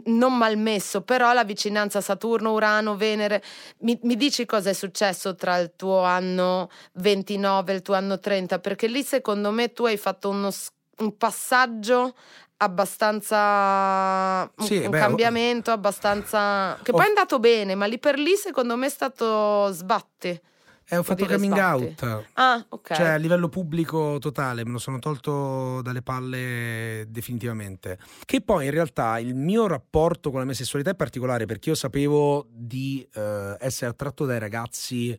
non 0.07 0.35
malmesso, 0.35 1.02
però 1.02 1.35
la 1.35 1.44
vicinanza 1.44 2.00
Saturno, 2.00 2.52
Urano, 2.52 2.96
Venere, 2.96 3.42
mi, 3.80 3.98
mi 4.04 4.16
dici 4.16 4.46
cosa 4.46 4.70
è 4.70 4.72
successo 4.72 5.35
tra 5.35 5.59
il 5.59 5.72
tuo 5.76 6.00
anno 6.00 6.70
29 6.94 7.70
e 7.70 7.74
il 7.74 7.83
tuo 7.83 7.92
anno 7.92 8.18
30? 8.18 8.61
Perché 8.61 8.87
lì 8.87 9.02
secondo 9.02 9.50
me 9.50 9.74
tu 9.74 9.85
hai 9.85 9.98
fatto 9.98 10.30
uno 10.30 10.50
un 10.96 11.16
passaggio 11.16 12.14
abbastanza 12.57 14.51
un- 14.57 14.67
Sì, 14.67 14.79
un 14.79 14.90
beh, 14.90 14.99
cambiamento 14.99 15.71
abbastanza 15.71 16.79
che 16.83 16.90
ho- 16.93 16.95
poi 16.97 17.07
è 17.07 17.09
andato 17.09 17.38
bene 17.38 17.75
ma 17.75 17.87
lì 17.87 17.99
per 17.99 18.19
lì 18.19 18.35
secondo 18.37 18.77
me 18.77 18.87
è 18.87 18.90
stato 18.90 19.71
sbatti 19.73 20.40
Eh, 20.88 20.97
ho 20.99 21.03
fatto 21.03 21.25
coming 21.27 21.55
sbatti. 21.55 21.95
out. 22.03 22.25
ah 22.35 22.64
ok 22.69 22.93
Cioè 22.93 23.09
a 23.09 23.17
livello 23.17 23.49
pubblico 23.49 24.19
totale, 24.21 24.64
me 24.67 24.73
lo 24.73 24.79
sono 24.79 24.99
tolto 24.99 25.81
dalle 25.81 26.03
palle 26.03 27.07
definitivamente. 27.09 27.99
Che 28.27 28.40
poi 28.43 28.67
in 28.67 28.71
realtà 28.71 29.19
il 29.19 29.35
mio 29.35 29.67
rapporto 29.67 30.29
con 30.31 30.40
la 30.40 30.45
mia 30.45 30.55
sessualità 30.55 30.90
è 30.90 30.95
particolare 30.95 31.47
perché 31.47 31.71
io 31.71 31.75
sapevo 31.75 32.47
di 32.51 33.07
eh, 33.14 33.57
essere 33.61 33.90
attratto 33.93 34.27
dai 34.27 34.38
ragazzi 34.38 35.19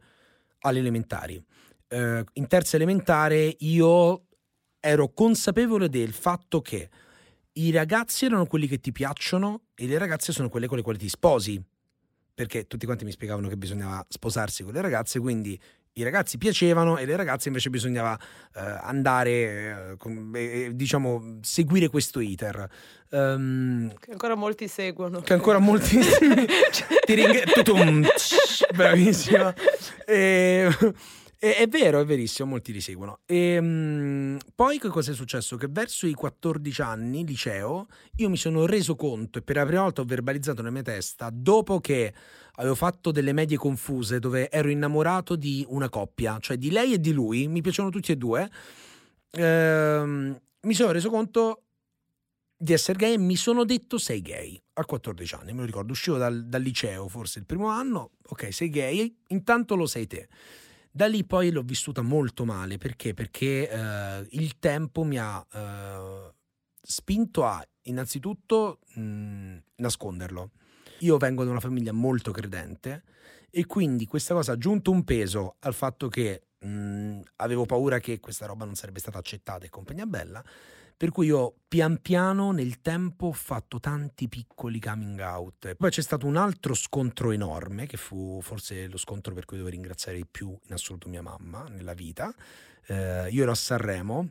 alle 0.60 0.80
elementari. 0.80 1.43
Eh, 1.88 2.24
in 2.34 2.48
terza 2.48 2.76
elementare 2.76 3.56
io 3.60 4.26
ero 4.80 5.12
consapevole 5.13 5.89
del 5.89 6.13
fatto 6.13 6.62
che 6.62 6.89
i 7.58 7.72
ragazzi 7.72 8.26
erano 8.26 8.46
quelli 8.46 8.68
che 8.68 8.80
ti 8.80 8.91
piacciono 8.91 9.62
e 9.76 9.88
le 9.88 9.98
ragazze 9.98 10.32
sono 10.32 10.50
quelle 10.50 10.68
con 10.68 10.78
le 10.78 10.84
quali 10.84 10.98
ti 10.98 11.10
sposi. 11.10 11.62
Perché 12.34 12.68
tutti 12.68 12.86
quanti 12.86 13.06
mi 13.06 13.12
spiegavano 13.12 13.48
che 13.48 13.56
bisognava 13.56 14.06
sposarsi 14.10 14.63
con 14.63 14.74
le 14.74 14.82
ragazze, 14.82 15.20
quindi 15.20 15.58
i 15.94 16.04
ragazzi 16.04 16.38
piacevano 16.38 16.98
e 16.98 17.06
le 17.06 17.15
ragazze 17.15 17.48
invece 17.48 17.70
bisognava 17.70 18.20
eh, 18.56 18.60
andare, 18.82 19.32
eh, 19.91 19.98
con- 19.98 20.32
eh, 20.36 20.72
diciamo, 20.76 21.39
seguire 21.41 21.88
questo 21.88 22.20
iter. 22.20 22.70
Ehm, 23.12 23.94
che 24.00 24.12
ancora 24.12 24.36
molti 24.36 24.68
seguono 24.68 25.22
che 25.22 25.32
ancora 25.32 25.60
moltissimi 25.60 26.46
ti 27.06 27.13
ring- 27.13 27.44
tutum, 27.54 28.02
tsh, 28.04 28.65
bravissima 28.74 29.54
e, 30.06 30.70
e- 31.39 31.56
è 31.56 31.67
vero 31.67 32.00
è 32.00 32.06
verissimo 32.06 32.50
molti 32.50 32.71
li 32.71 32.82
seguono. 32.82 33.19
E, 33.26 33.60
mm, 33.62 34.38
poi 34.56 34.80
che 34.80 34.89
cosa 34.89 35.12
è 35.12 35.15
successo? 35.15 35.58
Che 35.58 35.67
verso 35.69 36.08
i 36.08 36.13
14 36.13 36.82
anni 36.82 37.26
liceo 37.26 37.88
io 38.17 38.30
mi 38.30 38.38
sono 38.38 38.65
reso 38.65 38.95
conto 38.95 39.39
e 39.39 39.41
per 39.41 39.56
la 39.58 39.65
prima 39.65 39.82
volta 39.82 40.02
ho 40.02 40.06
verbalizzato 40.06 40.62
nella 40.62 40.74
mia 40.74 40.84
testa 40.84 41.30
dopo 41.32 41.80
che 41.80 42.13
avevo 42.58 42.76
fatto 42.76 43.12
delle 43.12 43.34
medie 43.34 43.58
confuse 43.58 44.19
dove 44.19 44.50
ero 44.50 44.69
innamorato 44.69 45.36
di 45.36 45.65
una 45.69 45.89
coppia 45.89 46.38
cioè 46.39 46.58
di 46.58 46.71
lei 46.71 46.93
e 46.93 47.00
di 47.00 47.12
lui 47.12 47.48
mi 47.50 47.62
piacevano 47.62 47.91
tutti 47.91 48.13
e 48.13 48.15
due 48.15 48.50
ehm, 49.32 50.39
mi 50.62 50.74
sono 50.74 50.91
reso 50.91 51.10
conto 51.10 51.63
di 52.58 52.74
essere 52.74 52.98
gay 52.98 53.13
e 53.13 53.17
mi 53.17 53.36
sono 53.36 53.65
detto 53.65 53.98
sei 53.98 54.21
gay. 54.21 54.60
A 54.74 54.86
14 54.86 55.36
anni, 55.36 55.54
me 55.54 55.60
lo 55.60 55.65
ricordo, 55.65 55.91
uscivo 55.91 56.17
dal, 56.17 56.45
dal 56.45 56.62
liceo 56.62 57.08
forse 57.08 57.39
il 57.39 57.45
primo 57.45 57.67
anno, 57.67 58.12
ok 58.28 58.54
sei 58.54 58.69
gay, 58.69 59.17
intanto 59.28 59.76
lo 59.76 59.86
sei 59.86 60.08
te. 60.08 60.28
Da 60.95 61.08
lì 61.08 61.25
poi 61.25 61.51
l'ho 61.51 61.62
vissuta 61.62 62.01
molto 62.01 62.45
male 62.45 62.77
perché? 62.77 63.13
Perché 63.13 63.69
eh, 63.69 64.25
il 64.29 64.60
tempo 64.60 65.03
mi 65.03 65.17
ha 65.17 65.45
eh, 65.51 66.34
spinto 66.81 67.43
a 67.43 67.62
innanzitutto 67.81 68.79
mh, 68.93 69.58
nasconderlo. 69.75 70.51
Io 70.99 71.17
vengo 71.17 71.43
da 71.43 71.51
una 71.51 71.60
famiglia 71.60 71.91
molto 71.91 72.31
credente 72.31 73.03
e 73.49 73.65
quindi 73.65 74.05
questa 74.05 74.34
cosa 74.34 74.51
ha 74.51 74.53
aggiunto 74.53 74.89
un 74.89 75.03
peso 75.03 75.58
al 75.60 75.73
fatto 75.73 76.08
che 76.08 76.43
mh, 76.60 77.19
avevo 77.36 77.65
paura 77.65 77.99
che 77.99 78.21
questa 78.21 78.45
roba 78.45 78.63
non 78.63 78.75
sarebbe 78.75 78.99
stata 78.99 79.17
accettata 79.17 79.65
e 79.65 79.69
compagnia 79.69 80.05
bella 80.05 80.41
per 80.97 81.12
cui 81.12 81.27
io 81.27 81.55
pian 81.67 82.01
piano 82.01 82.51
nel 82.51 82.81
tempo 82.81 83.27
ho 83.27 83.31
fatto 83.34 83.79
tanti 83.79 84.29
piccoli 84.29 84.79
coming 84.79 85.19
out. 85.19 85.75
Poi 85.75 85.89
c'è 85.89 86.01
stato 86.01 86.25
un 86.25 86.38
altro 86.38 86.73
scontro 86.73 87.31
enorme, 87.31 87.86
che 87.86 87.97
fu 87.97 88.39
forse 88.41 88.88
lo 88.88 88.97
scontro 88.97 89.34
per 89.34 89.45
cui 89.45 89.58
devo 89.58 89.69
ringraziare 89.69 90.17
di 90.17 90.25
più 90.25 90.47
in 90.49 90.73
assoluto 90.73 91.10
mia 91.10 91.21
mamma 91.21 91.67
nella 91.67 91.93
vita. 91.93 92.34
Eh, 92.88 93.27
io 93.29 93.43
ero 93.43 93.51
a 93.51 93.55
Sanremo 93.55 94.29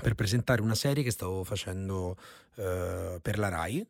per 0.00 0.14
presentare 0.14 0.62
una 0.62 0.74
serie 0.74 1.02
che 1.02 1.10
stavo 1.10 1.44
facendo 1.44 2.16
eh, 2.56 3.18
per 3.20 3.38
la 3.38 3.48
RAI 3.48 3.86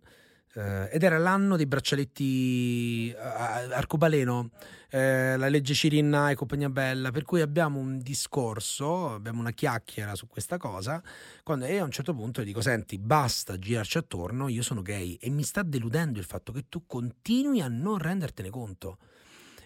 eh, 0.54 0.88
ed 0.90 1.02
era 1.02 1.18
l'anno 1.18 1.56
dei 1.56 1.66
braccialetti 1.66 3.10
eh, 3.10 3.16
arcobaleno, 3.16 4.50
eh, 4.90 5.36
la 5.36 5.48
legge 5.48 5.74
Cirinna 5.74 6.30
e 6.30 6.34
compagnia 6.34 6.70
bella, 6.70 7.10
per 7.10 7.24
cui 7.24 7.40
abbiamo 7.40 7.78
un 7.78 7.98
discorso, 7.98 9.12
abbiamo 9.12 9.40
una 9.40 9.50
chiacchiera 9.50 10.14
su 10.14 10.28
questa 10.28 10.56
cosa, 10.56 11.02
quando 11.42 11.64
e 11.64 11.78
a 11.78 11.84
un 11.84 11.90
certo 11.90 12.14
punto 12.14 12.42
gli 12.42 12.46
dico, 12.46 12.60
senti, 12.60 12.98
basta 12.98 13.58
girarci 13.58 13.98
attorno, 13.98 14.48
io 14.48 14.62
sono 14.62 14.82
gay 14.82 15.14
e 15.20 15.28
mi 15.30 15.42
sta 15.42 15.62
deludendo 15.62 16.18
il 16.18 16.24
fatto 16.24 16.52
che 16.52 16.66
tu 16.68 16.86
continui 16.86 17.60
a 17.60 17.68
non 17.68 17.98
rendertene 17.98 18.50
conto. 18.50 18.98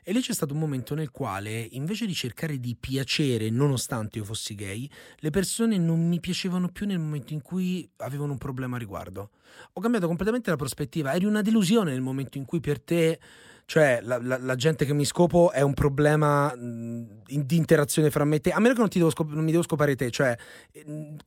E 0.08 0.12
lì 0.12 0.22
c'è 0.22 0.32
stato 0.32 0.54
un 0.54 0.60
momento 0.60 0.94
nel 0.94 1.10
quale, 1.10 1.68
invece 1.72 2.06
di 2.06 2.14
cercare 2.14 2.58
di 2.58 2.74
piacere, 2.80 3.50
nonostante 3.50 4.16
io 4.16 4.24
fossi 4.24 4.54
gay, 4.54 4.88
le 5.18 5.28
persone 5.28 5.76
non 5.76 6.08
mi 6.08 6.18
piacevano 6.18 6.70
più 6.70 6.86
nel 6.86 6.98
momento 6.98 7.34
in 7.34 7.42
cui 7.42 7.86
avevano 7.96 8.32
un 8.32 8.38
problema 8.38 8.76
a 8.76 8.78
riguardo. 8.78 9.32
Ho 9.74 9.80
cambiato 9.82 10.06
completamente 10.06 10.48
la 10.48 10.56
prospettiva. 10.56 11.12
Eri 11.12 11.26
una 11.26 11.42
delusione 11.42 11.90
nel 11.90 12.00
momento 12.00 12.38
in 12.38 12.46
cui 12.46 12.58
per 12.58 12.80
te 12.80 13.20
cioè 13.66 14.00
la, 14.02 14.18
la, 14.18 14.38
la, 14.38 14.54
gente 14.54 14.86
che 14.86 14.94
mi 14.94 15.04
scopo 15.04 15.52
è 15.52 15.60
un 15.60 15.74
problema 15.74 16.56
mh, 16.56 17.24
di 17.44 17.56
interazione 17.56 18.08
fra 18.08 18.24
me 18.24 18.36
e 18.36 18.40
te, 18.40 18.50
a 18.50 18.60
meno 18.60 18.72
che 18.72 18.80
non, 18.80 18.88
devo 18.90 19.10
scop- 19.10 19.30
non 19.30 19.44
mi 19.44 19.50
devo 19.50 19.62
scopare 19.62 19.94
te, 19.94 20.10
cioè 20.10 20.34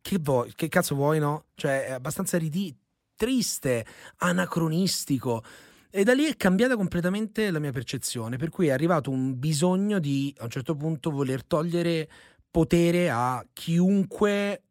che, 0.01 0.17
vuoi, 0.19 0.51
che 0.55 0.69
cazzo 0.69 0.95
vuoi, 0.95 1.19
no? 1.19 1.49
Cioè 1.53 1.85
è 1.85 1.91
abbastanza 1.91 2.39
ridì, 2.39 2.75
triste, 3.15 3.85
anacronistico. 4.17 5.43
E 5.93 6.05
da 6.05 6.13
lì 6.13 6.23
è 6.23 6.37
cambiata 6.37 6.77
completamente 6.77 7.51
la 7.51 7.59
mia 7.59 7.73
percezione, 7.73 8.37
per 8.37 8.49
cui 8.49 8.67
è 8.67 8.71
arrivato 8.71 9.11
un 9.11 9.37
bisogno 9.37 9.99
di 9.99 10.33
a 10.37 10.45
un 10.45 10.49
certo 10.49 10.73
punto 10.73 11.11
voler 11.11 11.43
togliere 11.43 12.09
potere 12.49 13.09
a 13.09 13.45
chiunque 13.51 14.63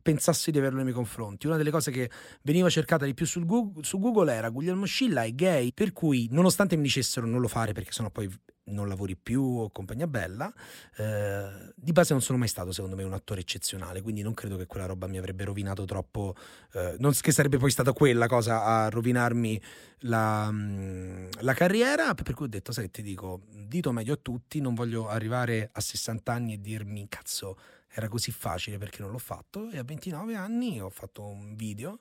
pensasse 0.00 0.52
di 0.52 0.58
averlo 0.58 0.76
nei 0.76 0.84
miei 0.84 0.96
confronti. 0.96 1.48
Una 1.48 1.56
delle 1.56 1.72
cose 1.72 1.90
che 1.90 2.08
veniva 2.42 2.68
cercata 2.68 3.04
di 3.04 3.14
più 3.14 3.26
Google, 3.44 3.82
su 3.82 3.98
Google 3.98 4.32
era 4.32 4.50
Guglielmo 4.50 4.84
Scilla 4.84 5.24
è 5.24 5.32
gay, 5.32 5.72
per 5.72 5.92
cui 5.92 6.28
nonostante 6.30 6.76
mi 6.76 6.82
dicessero 6.82 7.26
non 7.26 7.40
lo 7.40 7.48
fare 7.48 7.72
perché 7.72 7.90
sennò 7.90 8.10
poi 8.10 8.30
non 8.66 8.88
lavori 8.88 9.16
più 9.16 9.42
o 9.42 9.70
compagnia 9.70 10.06
bella, 10.06 10.52
eh, 10.96 11.72
di 11.74 11.92
base 11.92 12.12
non 12.12 12.22
sono 12.22 12.38
mai 12.38 12.48
stato 12.48 12.72
secondo 12.72 12.96
me 12.96 13.02
un 13.02 13.12
attore 13.12 13.40
eccezionale, 13.40 14.00
quindi 14.02 14.22
non 14.22 14.34
credo 14.34 14.56
che 14.56 14.66
quella 14.66 14.86
roba 14.86 15.06
mi 15.06 15.18
avrebbe 15.18 15.44
rovinato 15.44 15.84
troppo, 15.84 16.34
eh, 16.72 16.96
non 16.98 17.12
che 17.20 17.32
sarebbe 17.32 17.58
poi 17.58 17.70
stata 17.70 17.92
quella 17.92 18.26
cosa 18.26 18.64
a 18.64 18.88
rovinarmi 18.88 19.60
la, 20.00 20.50
mm, 20.50 21.26
la 21.40 21.54
carriera, 21.54 22.14
per 22.14 22.34
cui 22.34 22.46
ho 22.46 22.48
detto, 22.48 22.72
sai, 22.72 22.90
ti 22.90 23.02
dico, 23.02 23.42
dito 23.50 23.92
meglio 23.92 24.14
a 24.14 24.18
tutti, 24.20 24.60
non 24.60 24.74
voglio 24.74 25.08
arrivare 25.08 25.68
a 25.72 25.80
60 25.80 26.32
anni 26.32 26.54
e 26.54 26.60
dirmi, 26.60 27.06
cazzo, 27.08 27.56
era 27.94 28.08
così 28.08 28.32
facile 28.32 28.76
perché 28.76 29.02
non 29.02 29.10
l'ho 29.12 29.18
fatto 29.18 29.70
e 29.70 29.78
a 29.78 29.84
29 29.84 30.34
anni 30.34 30.80
ho 30.80 30.90
fatto 30.90 31.22
un 31.22 31.54
video 31.54 32.00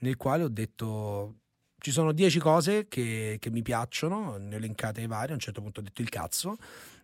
nel 0.00 0.16
quale 0.16 0.42
ho 0.42 0.48
detto 0.48 1.36
ci 1.80 1.90
sono 1.90 2.12
10 2.12 2.38
cose 2.38 2.86
che, 2.88 3.38
che 3.40 3.50
mi 3.50 3.62
piacciono, 3.62 4.36
ne 4.38 4.54
ho 4.54 4.58
elencate 4.58 5.06
varie, 5.06 5.30
a 5.30 5.34
un 5.34 5.40
certo 5.40 5.60
punto 5.60 5.80
ho 5.80 5.82
detto 5.82 6.02
il 6.02 6.08
cazzo 6.08 6.56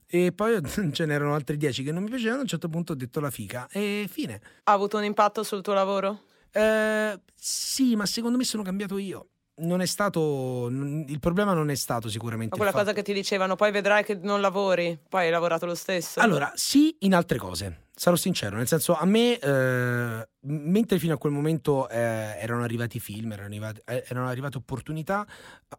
e 0.07 0.33
poi 0.33 0.61
ce 0.93 1.07
n'erano 1.07 1.35
altri 1.35 1.57
10 1.57 1.83
che 1.83 1.93
non 1.93 2.03
mi 2.03 2.09
piacevano, 2.11 2.39
a 2.39 2.43
un 2.43 2.49
certo 2.49 2.69
punto 2.69 2.93
ho 2.93 2.97
detto 2.97 3.21
la 3.21 3.31
fica 3.31 3.69
e 3.71 4.07
fine. 4.09 4.41
Ha 4.65 4.73
avuto 4.73 4.97
un 4.97 5.05
impatto 5.05 5.43
sul 5.43 5.63
tuo 5.63 5.73
lavoro? 5.73 6.23
Eh, 6.53 7.21
sì, 7.35 7.97
ma 7.97 8.07
secondo 8.07 8.37
me 8.39 8.45
sono 8.45 8.63
cambiato 8.63 8.99
io 8.99 9.29
non 9.59 9.81
è 9.81 9.87
stato 9.87 10.69
il 10.69 11.19
problema 11.19 11.55
non 11.55 11.71
è 11.71 11.75
stato 11.75 12.09
sicuramente 12.09 12.57
Ma 12.57 12.63
quella 12.63 12.77
cosa 12.77 12.93
che 12.93 13.03
ti 13.03 13.13
dicevano 13.13 13.57
poi 13.57 13.71
vedrai 13.71 14.05
che 14.05 14.19
non 14.21 14.41
lavori 14.41 14.99
poi 15.09 15.25
hai 15.25 15.31
lavorato 15.31 15.65
lo 15.67 15.75
stesso. 15.75 16.21
Allora 16.21 16.53
sì 16.55 16.95
in 17.01 17.15
altre 17.15 17.39
cose 17.39 17.85
sarò 17.95 18.17
sincero 18.17 18.57
nel 18.57 18.67
senso 18.67 18.95
a 18.95 19.05
me 19.07 19.39
eh, 19.39 20.29
mentre 20.41 20.99
fino 20.99 21.15
a 21.15 21.19
quel 21.19 21.33
momento 21.33 21.89
eh, 21.89 21.99
erano 21.99 22.63
arrivati 22.65 23.01
film 23.01 23.33
erano 23.33 23.49
arrivati, 23.49 23.81
eh, 23.87 24.05
erano 24.09 24.29
arrivate 24.29 24.59
opportunità 24.59 25.27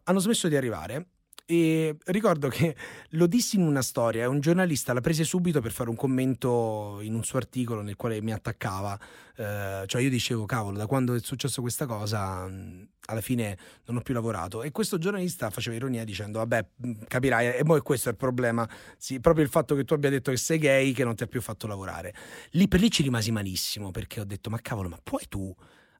hanno 0.04 0.18
smesso 0.18 0.48
di 0.48 0.56
arrivare 0.56 1.06
e 1.50 1.96
ricordo 2.04 2.48
che 2.48 2.76
lo 3.12 3.26
dissi 3.26 3.56
in 3.56 3.62
una 3.62 3.80
storia, 3.80 4.28
un 4.28 4.38
giornalista 4.38 4.92
la 4.92 5.00
prese 5.00 5.24
subito 5.24 5.62
per 5.62 5.72
fare 5.72 5.88
un 5.88 5.96
commento 5.96 6.98
in 7.00 7.14
un 7.14 7.24
suo 7.24 7.38
articolo 7.38 7.80
nel 7.80 7.96
quale 7.96 8.20
mi 8.20 8.34
attaccava. 8.34 9.00
Eh, 9.34 9.84
cioè 9.86 10.02
io 10.02 10.10
dicevo, 10.10 10.44
cavolo, 10.44 10.76
da 10.76 10.84
quando 10.84 11.14
è 11.14 11.20
successo 11.20 11.62
questa 11.62 11.86
cosa, 11.86 12.42
alla 12.42 13.20
fine 13.22 13.56
non 13.86 13.96
ho 13.96 14.02
più 14.02 14.12
lavorato. 14.12 14.62
E 14.62 14.72
questo 14.72 14.98
giornalista 14.98 15.48
faceva 15.48 15.74
ironia 15.74 16.04
dicendo, 16.04 16.38
vabbè, 16.40 16.66
capirai, 17.06 17.56
e 17.56 17.62
poi 17.62 17.80
questo 17.80 18.10
è 18.10 18.12
il 18.12 18.18
problema. 18.18 18.68
Sì, 18.98 19.18
proprio 19.18 19.42
il 19.42 19.50
fatto 19.50 19.74
che 19.74 19.84
tu 19.84 19.94
abbia 19.94 20.10
detto 20.10 20.30
che 20.30 20.36
sei 20.36 20.58
gay 20.58 20.92
che 20.92 21.04
non 21.04 21.14
ti 21.14 21.22
ha 21.22 21.26
più 21.26 21.40
fatto 21.40 21.66
lavorare. 21.66 22.14
Lì 22.50 22.68
per 22.68 22.80
lì 22.80 22.90
ci 22.90 23.02
rimasi 23.02 23.30
malissimo 23.30 23.90
perché 23.90 24.20
ho 24.20 24.24
detto, 24.24 24.50
ma 24.50 24.58
cavolo, 24.60 24.90
ma 24.90 25.00
puoi 25.02 25.24
tu 25.30 25.54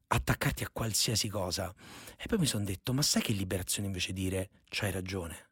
attaccarti 0.09 0.65
a 0.65 0.71
qualsiasi 0.73 1.29
cosa. 1.29 1.73
E 2.17 2.27
poi 2.27 2.39
mi 2.39 2.47
sono 2.47 2.65
detto, 2.65 2.93
ma 2.93 3.03
sai 3.03 3.23
che 3.23 3.33
liberazione 3.33 3.87
invece 3.87 4.13
dire 4.13 4.51
c'hai 4.69 4.91
ragione? 4.91 5.47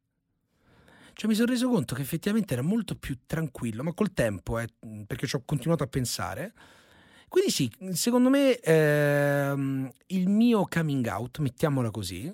Cioè 1.13 1.29
mi 1.29 1.35
sono 1.35 1.51
reso 1.51 1.69
conto 1.69 1.95
che 1.95 2.03
effettivamente 2.03 2.53
era 2.53 2.63
molto 2.63 2.95
più 2.95 3.21
tranquillo, 3.25 3.83
ma 3.83 3.95
col 3.95 4.13
tempo, 4.13 4.59
eh, 4.59 4.69
perché 5.07 5.27
ci 5.27 5.37
ho 5.37 5.43
continuato 5.47 5.83
a 5.83 5.87
pensare. 5.87 6.53
Quindi 7.29 7.51
sì, 7.51 7.71
secondo 7.93 8.29
me 8.29 8.59
ehm, 8.59 9.91
il 10.09 10.29
mio 10.29 10.67
coming 10.69 11.07
out, 11.07 11.39
mettiamola 11.39 11.91
così, 11.91 12.31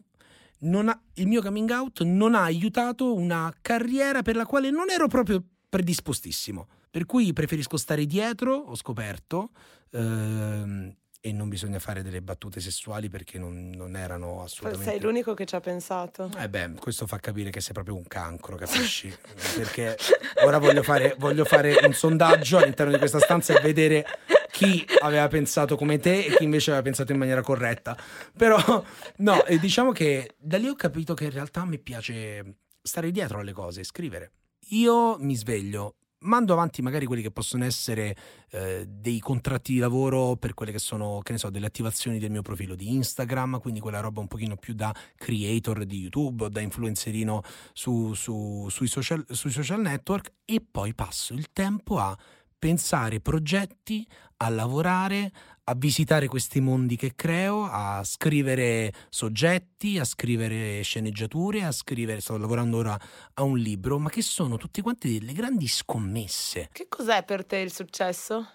ha, 0.88 1.02
il 1.14 1.26
mio 1.26 1.42
coming 1.42 1.70
out 1.70 2.02
non 2.02 2.34
ha 2.34 2.42
aiutato 2.42 3.14
una 3.14 3.52
carriera 3.60 4.22
per 4.22 4.36
la 4.36 4.46
quale 4.46 4.70
non 4.70 4.90
ero 4.90 5.06
proprio 5.06 5.42
predispostissimo. 5.68 6.68
Per 6.90 7.06
cui 7.06 7.32
preferisco 7.32 7.76
stare 7.76 8.04
dietro, 8.04 8.54
ho 8.54 8.74
scoperto, 8.74 9.50
ehm, 9.92 10.94
e 11.24 11.30
non 11.30 11.48
bisogna 11.48 11.78
fare 11.78 12.02
delle 12.02 12.20
battute 12.20 12.58
sessuali 12.58 13.08
perché 13.08 13.38
non, 13.38 13.70
non, 13.70 13.94
erano 13.94 14.42
assolutamente... 14.42 14.90
Sei 14.90 15.00
l'unico 15.00 15.34
che 15.34 15.44
ci 15.46 15.54
ha 15.54 15.60
pensato. 15.60 16.28
Eh 16.36 16.48
beh, 16.48 16.72
questo 16.80 17.06
fa 17.06 17.18
capire 17.20 17.50
che 17.50 17.60
sei 17.60 17.72
proprio 17.72 17.94
un 17.94 18.08
cancro, 18.08 18.56
capisci? 18.56 19.14
perché 19.54 19.96
ora 20.44 20.58
voglio 20.58 20.82
fare, 20.82 21.14
voglio 21.18 21.44
fare 21.44 21.78
un 21.84 21.92
sondaggio 21.92 22.58
all'interno 22.58 22.90
di 22.90 22.98
questa 22.98 23.20
stanza 23.20 23.56
e 23.56 23.60
vedere 23.60 24.04
chi 24.50 24.84
aveva 24.98 25.28
pensato 25.28 25.76
come 25.76 26.00
te 26.00 26.24
e 26.24 26.34
chi 26.34 26.42
invece 26.42 26.70
aveva 26.70 26.84
pensato 26.84 27.12
in 27.12 27.18
maniera 27.18 27.40
corretta. 27.40 27.96
Però 28.36 28.84
no, 29.18 29.44
diciamo 29.60 29.92
che 29.92 30.34
da 30.38 30.58
lì 30.58 30.66
ho 30.66 30.74
capito 30.74 31.14
che 31.14 31.24
in 31.24 31.30
realtà 31.30 31.64
mi 31.64 31.78
piace 31.78 32.56
stare 32.82 33.12
dietro 33.12 33.38
alle 33.38 33.52
cose, 33.52 33.84
scrivere. 33.84 34.32
Io 34.70 35.16
mi 35.20 35.36
sveglio 35.36 35.98
mando 36.22 36.52
avanti 36.52 36.82
magari 36.82 37.06
quelli 37.06 37.22
che 37.22 37.30
possono 37.30 37.64
essere 37.64 38.16
eh, 38.50 38.86
dei 38.88 39.18
contratti 39.20 39.72
di 39.72 39.78
lavoro 39.78 40.36
per 40.36 40.54
quelle 40.54 40.72
che 40.72 40.78
sono, 40.78 41.20
che 41.22 41.32
ne 41.32 41.38
so, 41.38 41.50
delle 41.50 41.66
attivazioni 41.66 42.18
del 42.18 42.30
mio 42.30 42.42
profilo 42.42 42.74
di 42.74 42.92
Instagram, 42.92 43.60
quindi 43.60 43.80
quella 43.80 44.00
roba 44.00 44.20
un 44.20 44.28
pochino 44.28 44.56
più 44.56 44.74
da 44.74 44.94
creator 45.16 45.84
di 45.84 46.00
YouTube 46.00 46.44
o 46.44 46.48
da 46.48 46.60
influencerino 46.60 47.42
su, 47.72 48.14
su, 48.14 48.66
sui, 48.70 48.86
social, 48.86 49.24
sui 49.30 49.50
social 49.50 49.80
network 49.80 50.32
e 50.44 50.64
poi 50.68 50.94
passo 50.94 51.34
il 51.34 51.52
tempo 51.52 51.98
a 51.98 52.16
pensare 52.58 53.20
progetti, 53.20 54.06
a 54.36 54.48
lavorare, 54.48 55.32
a 55.64 55.74
visitare 55.74 56.26
questi 56.26 56.60
mondi 56.60 56.96
che 56.96 57.14
creo, 57.14 57.68
a 57.70 58.02
scrivere 58.04 58.92
soggetti, 59.08 59.98
a 59.98 60.04
scrivere 60.04 60.82
sceneggiature, 60.82 61.64
a 61.64 61.72
scrivere, 61.72 62.20
sto 62.20 62.36
lavorando 62.36 62.78
ora 62.78 62.98
a 63.34 63.42
un 63.42 63.58
libro, 63.58 63.98
ma 63.98 64.10
che 64.10 64.22
sono 64.22 64.56
tutte 64.56 64.82
quante 64.82 65.08
delle 65.08 65.32
grandi 65.32 65.68
scommesse. 65.68 66.68
Che 66.72 66.86
cos'è 66.88 67.24
per 67.24 67.46
te 67.46 67.58
il 67.58 67.72
successo? 67.72 68.46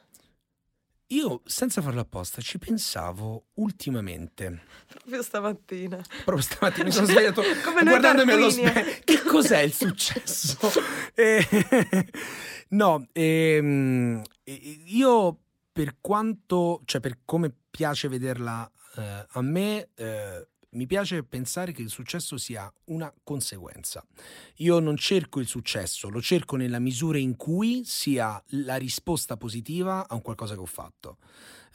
Io, 1.11 1.41
senza 1.45 1.81
farlo 1.81 2.01
apposta, 2.01 2.41
ci 2.41 2.57
pensavo 2.57 3.45
ultimamente. 3.55 4.63
Proprio 4.87 5.21
stamattina. 5.21 6.01
Proprio 6.25 6.43
stamattina 6.43 6.83
mi 6.83 6.91
sono 6.91 7.05
svegliato 7.05 7.41
guardandomi 7.81 8.31
allo 8.33 8.49
specchio. 8.49 9.03
Che 9.05 9.21
cos'è 9.21 9.59
il 9.59 9.73
successo? 9.73 10.57
eh, 11.15 11.47
no, 12.69 13.07
ehm, 13.13 14.21
io 14.43 15.39
per 15.77 15.97
quanto, 16.01 16.81
cioè 16.85 16.99
per 16.99 17.19
come 17.23 17.53
piace 17.69 18.07
vederla 18.07 18.67
eh, 18.95 19.25
a 19.29 19.41
me, 19.41 19.89
eh, 19.93 20.47
mi 20.71 20.87
piace 20.87 21.23
pensare 21.23 21.71
che 21.71 21.83
il 21.83 21.89
successo 21.89 22.35
sia 22.37 22.71
una 22.85 23.13
conseguenza. 23.23 24.03
Io 24.55 24.79
non 24.79 24.97
cerco 24.97 25.39
il 25.39 25.45
successo, 25.45 26.09
lo 26.09 26.19
cerco 26.19 26.55
nella 26.55 26.79
misura 26.79 27.19
in 27.19 27.35
cui 27.35 27.83
sia 27.85 28.43
la 28.47 28.75
risposta 28.77 29.37
positiva 29.37 30.07
a 30.09 30.15
un 30.15 30.23
qualcosa 30.23 30.55
che 30.55 30.61
ho 30.61 30.65
fatto. 30.65 31.17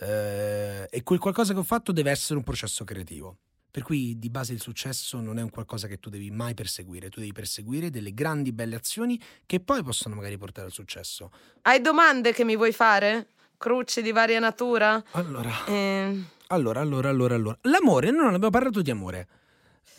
Eh, 0.01 0.89
e 0.91 1.03
quel 1.05 1.21
qualcosa 1.21 1.53
che 1.53 1.61
ho 1.61 1.65
fatto 1.65 1.93
deve 1.93 2.11
essere 2.11 2.39
un 2.39 2.45
processo 2.45 2.83
creativo. 2.83 3.39
Per 3.71 3.85
cui 3.85 4.19
di 4.19 4.31
base 4.31 4.53
il 4.53 4.61
successo 4.61 5.21
non 5.21 5.39
è 5.39 5.43
un 5.43 5.51
qualcosa 5.51 5.87
che 5.87 6.01
tu 6.01 6.11
devi 6.11 6.33
mai 6.33 6.55
perseguire, 6.55 7.09
tu 7.09 7.21
devi 7.21 7.33
perseguire 7.33 7.89
delle 7.89 8.13
grandi 8.13 8.53
belle 8.53 8.75
azioni 8.75 9.19
che 9.47 9.61
poi 9.61 9.85
possono 9.85 10.17
magari 10.17 10.37
portare 10.37 10.67
al 10.67 10.73
successo. 10.73 11.31
Hai 11.63 11.81
domande 11.81 12.33
che 12.33 12.45
mi 12.45 12.57
vuoi 12.57 12.73
fare? 12.73 13.29
Cruci 13.63 14.03
di 14.03 14.11
varia 14.11 14.41
natura? 14.41 15.01
Allora. 15.13 15.51
Eh... 15.67 16.21
Allora, 16.49 16.81
allora, 16.81 17.11
allora, 17.11 17.37
allora. 17.37 17.57
L'amore, 17.63 18.11
noi 18.11 18.25
non 18.25 18.35
abbiamo 18.35 18.51
parlato 18.51 18.83
di 18.83 18.91
amore. 18.91 19.29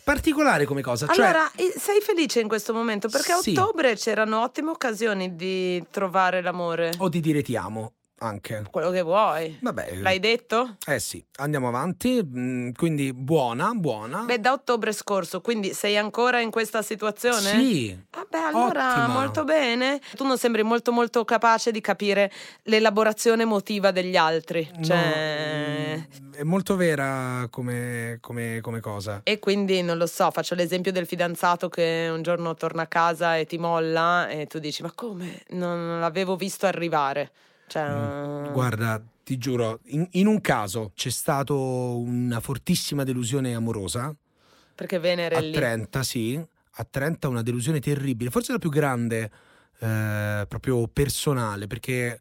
Particolare 0.04 0.66
come 0.66 0.82
cosa. 0.82 1.06
Cioè 1.06 1.24
allora, 1.24 1.50
sei 1.56 2.02
felice 2.02 2.40
in 2.40 2.46
questo 2.46 2.74
momento? 2.74 3.08
Perché 3.08 3.32
a 3.32 3.38
sì. 3.38 3.56
ottobre 3.56 3.94
c'erano 3.96 4.42
ottime 4.42 4.68
occasioni 4.68 5.34
di 5.34 5.82
trovare 5.90 6.42
l'amore. 6.42 6.92
O 6.98 7.08
di 7.08 7.20
dire 7.20 7.40
ti 7.40 7.56
amo 7.56 7.92
anche. 8.18 8.64
Quello 8.70 8.90
che 8.90 9.02
vuoi. 9.02 9.58
Vabbè. 9.60 9.96
L'hai 9.96 10.20
detto? 10.20 10.76
Eh 10.86 10.98
sì, 10.98 11.24
andiamo 11.36 11.68
avanti. 11.68 12.22
Mm, 12.24 12.70
quindi 12.72 13.12
buona, 13.12 13.72
buona. 13.74 14.22
Beh, 14.24 14.40
da 14.40 14.52
ottobre 14.52 14.92
scorso, 14.92 15.40
quindi 15.40 15.74
sei 15.74 15.96
ancora 15.96 16.40
in 16.40 16.50
questa 16.50 16.82
situazione? 16.82 17.38
Sì. 17.38 17.98
Vabbè, 18.10 18.38
allora 18.38 18.90
Ottima. 18.90 19.06
molto 19.08 19.44
bene. 19.44 20.00
Tu 20.14 20.24
non 20.24 20.38
sembri 20.38 20.62
molto 20.62 20.92
molto 20.92 21.24
capace 21.24 21.70
di 21.70 21.80
capire 21.80 22.30
l'elaborazione 22.64 23.42
emotiva 23.42 23.90
degli 23.90 24.16
altri. 24.16 24.70
Cioè... 24.82 25.96
No, 25.96 26.26
mm, 26.26 26.32
è 26.34 26.42
molto 26.42 26.76
vera 26.76 27.46
come, 27.50 28.18
come, 28.20 28.60
come 28.60 28.80
cosa. 28.80 29.20
E 29.24 29.38
quindi 29.38 29.82
non 29.82 29.98
lo 29.98 30.06
so, 30.06 30.30
faccio 30.30 30.54
l'esempio 30.54 30.92
del 30.92 31.06
fidanzato 31.06 31.68
che 31.68 32.08
un 32.10 32.22
giorno 32.22 32.54
torna 32.54 32.82
a 32.82 32.86
casa 32.86 33.36
e 33.36 33.46
ti 33.46 33.58
molla 33.58 34.28
e 34.28 34.46
tu 34.46 34.58
dici 34.58 34.82
ma 34.82 34.92
come? 34.94 35.42
Non 35.48 36.00
l'avevo 36.00 36.36
visto 36.36 36.66
arrivare. 36.66 37.30
Cioè... 37.74 37.88
Mm. 37.90 38.52
Guarda, 38.52 39.02
ti 39.24 39.36
giuro, 39.36 39.80
in, 39.86 40.06
in, 40.12 40.28
un 40.28 40.40
caso 40.40 40.92
c'è 40.94 41.10
stata 41.10 41.52
una 41.54 42.38
fortissima 42.38 43.02
delusione 43.02 43.52
amorosa. 43.52 44.14
Perché 44.76 45.00
Venere 45.00 45.34
a 45.34 45.40
lì. 45.40 45.50
30, 45.50 46.02
sì. 46.04 46.40
A 46.76 46.86
30 46.88 47.26
una 47.26 47.42
delusione 47.42 47.80
terribile, 47.80 48.30
forse 48.30 48.52
la 48.52 48.58
più 48.58 48.70
grande, 48.70 49.30
eh, 49.80 50.44
proprio 50.48 50.86
personale, 50.86 51.66
perché 51.66 52.20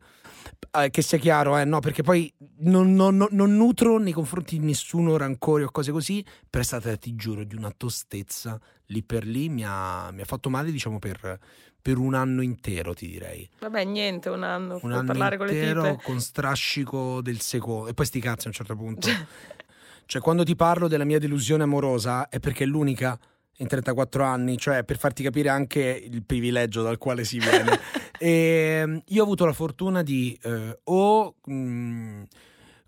eh, 0.75 0.89
che 0.89 1.01
sia 1.01 1.17
chiaro, 1.17 1.57
eh, 1.57 1.65
no, 1.65 1.79
perché 1.79 2.01
poi 2.01 2.31
non, 2.59 2.93
non, 2.95 3.27
non, 3.29 3.55
nutro 3.55 3.99
nei 3.99 4.11
confronti 4.11 4.57
di 4.57 4.65
nessuno 4.65 5.17
rancore 5.17 5.65
o 5.65 5.71
cose 5.71 5.91
così, 5.91 6.25
però 6.49 6.63
è 6.63 6.65
stata, 6.65 6.95
ti 6.97 7.15
giuro, 7.15 7.43
di 7.43 7.55
una 7.55 7.71
tostezza 7.75 8.59
lì 8.87 9.03
per 9.03 9.25
lì, 9.25 9.49
mi 9.49 9.63
ha, 9.65 10.09
mi 10.11 10.21
ha 10.21 10.25
fatto 10.25 10.49
male, 10.49 10.71
diciamo, 10.71 10.99
per, 10.99 11.39
per 11.81 11.97
un 11.97 12.13
anno 12.13 12.41
intero, 12.41 12.93
ti 12.93 13.07
direi. 13.07 13.47
Vabbè, 13.59 13.83
niente, 13.83 14.29
un 14.29 14.43
anno. 14.43 14.79
Un 14.81 14.93
anno 14.93 15.05
parlare 15.05 15.35
intero 15.35 15.81
con 15.81 15.89
le 15.89 15.95
tipe. 15.97 16.03
con 16.05 16.19
strascico 16.19 17.21
del 17.21 17.39
secondo. 17.41 17.89
E 17.89 17.93
poi 17.93 18.05
sti 18.05 18.19
cazzi 18.19 18.45
a 18.45 18.47
un 18.47 18.53
certo 18.53 18.75
punto. 18.75 19.07
cioè, 20.05 20.21
quando 20.21 20.43
ti 20.43 20.55
parlo 20.55 20.87
della 20.87 21.03
mia 21.03 21.19
delusione 21.19 21.63
amorosa 21.63 22.29
è 22.29 22.39
perché 22.39 22.63
è 22.63 22.67
l'unica 22.67 23.19
in 23.57 23.67
34 23.67 24.23
anni, 24.23 24.57
cioè 24.57 24.83
per 24.83 24.97
farti 24.97 25.21
capire 25.21 25.49
anche 25.49 26.07
il 26.09 26.23
privilegio 26.23 26.81
dal 26.81 26.97
quale 26.97 27.23
si 27.23 27.37
viene. 27.37 27.79
e 28.23 28.79
ehm, 28.81 29.01
io 29.07 29.19
ho 29.19 29.25
avuto 29.25 29.43
la 29.43 29.51
fortuna 29.51 30.01
di 30.01 30.37
eh, 30.43 30.79
o 30.81 31.35
mh, 31.43 31.53
mm, 31.53 32.23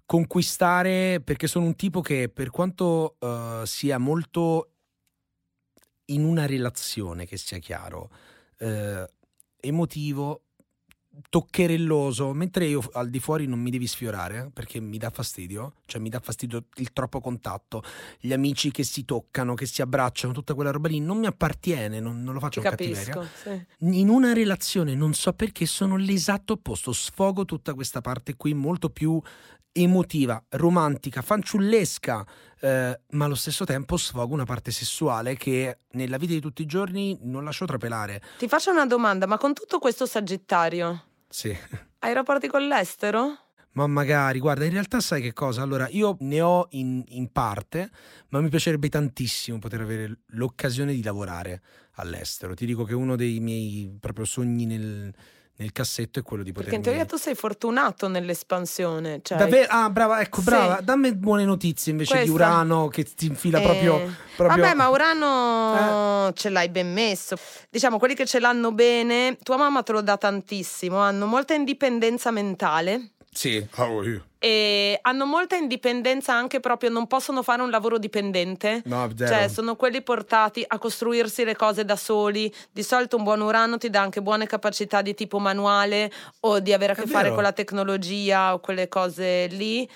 conquistare, 0.06 1.20
perché 1.22 1.48
sono 1.48 1.66
un 1.66 1.76
tipo 1.76 2.00
che 2.00 2.30
per 2.30 2.52
quanto 2.52 3.18
uh, 3.20 3.66
sia 3.66 3.98
molto 3.98 4.70
in 6.06 6.24
una 6.24 6.46
relazione, 6.46 7.26
che 7.26 7.36
sia 7.36 7.58
chiaro, 7.58 8.12
eh, 8.60 9.10
emotivo, 9.60 10.44
toccherelloso, 11.30 12.34
mentre 12.34 12.66
io 12.66 12.82
al 12.94 13.10
di 13.10 13.20
fuori 13.20 13.46
non 13.46 13.60
mi 13.60 13.70
devi 13.70 13.88
sfiorare 13.88 14.50
perché 14.54 14.80
mi 14.80 14.98
dà 14.98 15.10
fastidio, 15.10 15.76
cioè 15.86 16.02
mi 16.02 16.10
dà 16.10 16.20
fastidio 16.20 16.66
il 16.76 16.94
troppo 16.94 17.20
contatto, 17.20 17.84
gli 18.20 18.34
amici 18.34 18.72
che 18.72 18.84
si 18.84 19.06
toccano, 19.06 19.54
che 19.54 19.66
si 19.66 19.82
abbracciano, 19.82 20.34
tutta 20.34 20.54
quella 20.54 20.72
roba 20.72 20.88
lì 20.88 21.00
non 21.00 21.20
mi 21.20 21.26
appartiene, 21.26 22.00
non, 22.00 22.24
non 22.24 22.34
lo 22.34 22.40
faccio 22.40 22.62
Ti 22.62 22.68
capisco, 22.68 23.20
cattiveria. 23.20 23.66
Sì. 23.80 24.00
In 24.00 24.10
una 24.10 24.34
relazione 24.34 24.96
non 24.96 25.14
so 25.14 25.34
perché 25.34 25.66
sono 25.66 25.96
l'esatto 25.98 26.54
opposto, 26.54 26.92
sfogo 26.94 27.46
tutta 27.46 27.74
questa 27.74 28.02
parte 28.02 28.36
qui 28.36 28.54
molto 28.54 28.90
più 28.90 29.22
emotiva, 29.78 30.42
romantica, 30.52 31.22
fanciullesca, 31.22 32.26
eh, 32.66 33.00
ma 33.12 33.26
allo 33.26 33.36
stesso 33.36 33.64
tempo 33.64 33.96
sfogo 33.96 34.34
una 34.34 34.44
parte 34.44 34.72
sessuale 34.72 35.36
che 35.36 35.82
nella 35.92 36.18
vita 36.18 36.34
di 36.34 36.42
tutti 36.42 36.64
i 36.64 36.66
giorni 36.66 37.16
non 37.22 37.44
lascio 37.44 37.66
trapelare. 37.66 38.22
Ti 38.40 38.48
faccio 38.48 38.72
una 38.72 38.88
domanda, 38.88 39.28
ma 39.28 39.38
con 39.38 39.54
tutto 39.54 39.78
questo 39.78 40.08
Sagittario? 40.08 41.04
Sì. 41.30 41.56
Hai 42.00 42.14
rapporti 42.14 42.48
con 42.48 42.66
l'estero? 42.68 43.38
Ma 43.74 43.86
magari, 43.86 44.40
guarda, 44.40 44.66
in 44.66 44.72
realtà 44.72 45.00
sai 45.00 45.22
che 45.22 45.34
cosa? 45.34 45.62
Allora, 45.62 45.88
io 45.90 46.18
ne 46.22 46.42
ho 46.42 46.68
in, 46.72 47.04
in 47.10 47.32
parte, 47.32 47.92
ma 48.30 48.40
mi 48.40 48.50
piacerebbe 48.50 48.90
tantissimo 48.90 49.60
poter 49.60 49.82
avere 49.82 50.22
l'occasione 50.28 50.94
di 50.94 51.04
lavorare 51.04 51.62
all'estero. 51.96 52.56
Ti 52.56 52.66
dico 52.66 52.84
che 52.84 52.96
uno 52.96 53.16
dei 53.16 53.40
miei 53.42 53.96
proprio 54.00 54.26
sogni 54.26 54.66
nel, 54.66 55.14
nel 55.58 55.72
cassetto 55.72 56.20
è 56.20 56.22
quello 56.22 56.44
di 56.44 56.52
poter. 56.52 56.70
Perché 56.70 56.78
in 56.78 56.86
teoria 56.86 57.06
tu 57.06 57.16
sei 57.18 57.34
fortunato 57.34 58.08
nell'espansione. 58.08 59.22
Cioè... 59.22 59.38
Davvero? 59.38 59.68
Ah, 59.70 59.90
brava, 59.90 60.20
ecco, 60.20 60.42
brava. 60.42 60.78
Sì. 60.80 60.84
Dammi 60.84 61.16
buone 61.16 61.46
notizie 61.46 61.92
invece 61.92 62.14
Questa... 62.16 62.30
di 62.30 62.36
Urano 62.36 62.88
che 62.90 63.04
ti 63.04 63.28
infila 63.28 63.60
eh... 63.60 63.64
proprio, 63.64 64.16
proprio, 64.36 64.62
Vabbè, 64.62 64.74
ma 64.74 64.90
Urano 64.90 66.28
eh. 66.28 66.34
ce 66.34 66.50
l'hai 66.50 66.70
ben 66.70 66.92
messo. 66.92 67.38
Diciamo, 67.70 67.98
quelli 67.98 68.16
che 68.16 68.26
ce 68.26 68.40
l'hanno 68.40 68.74
bene, 68.74 69.38
tua 69.42 69.56
mamma 69.56 69.82
te 69.82 69.94
lo 69.94 70.02
dà 70.02 70.18
tantissimo, 70.18 70.98
hanno 70.98 71.26
molta 71.26 71.54
indipendenza 71.54 72.32
mentale. 72.32 73.12
Sì, 73.36 73.68
e 74.46 75.00
hanno 75.02 75.26
molta 75.26 75.56
indipendenza 75.56 76.36
anche 76.36 76.60
proprio, 76.60 76.92
non 76.92 77.08
possono 77.08 77.42
fare 77.42 77.64
un 77.64 77.72
lavoro 77.72 77.98
dipendente. 77.98 78.84
No. 78.86 79.10
Cioè, 79.18 79.48
sono 79.48 79.76
quelli 79.76 80.04
portati 80.04 80.64
a 80.66 80.78
costruirsi 80.78 81.44
le 81.44 81.56
cose 81.56 81.84
da 81.84 81.96
soli. 81.96 82.54
Di 82.72 82.84
solito 82.84 83.18
un 83.18 83.24
buon 83.24 83.42
urano 83.42 83.80
ti 83.80 83.90
dà 83.90 84.02
anche 84.02 84.22
buone 84.22 84.46
capacità 84.46 85.02
di 85.02 85.16
tipo 85.16 85.40
manuale 85.40 86.12
o 86.42 86.60
di 86.60 86.74
avere 86.74 86.94
a 86.94 86.96
che 86.96 87.08
fare 87.08 87.34
con 87.34 87.42
la 87.42 87.54
tecnologia 87.54 88.54
o 88.54 88.60
quelle 88.60 88.88
cose 88.88 89.48
lì. 89.48 89.90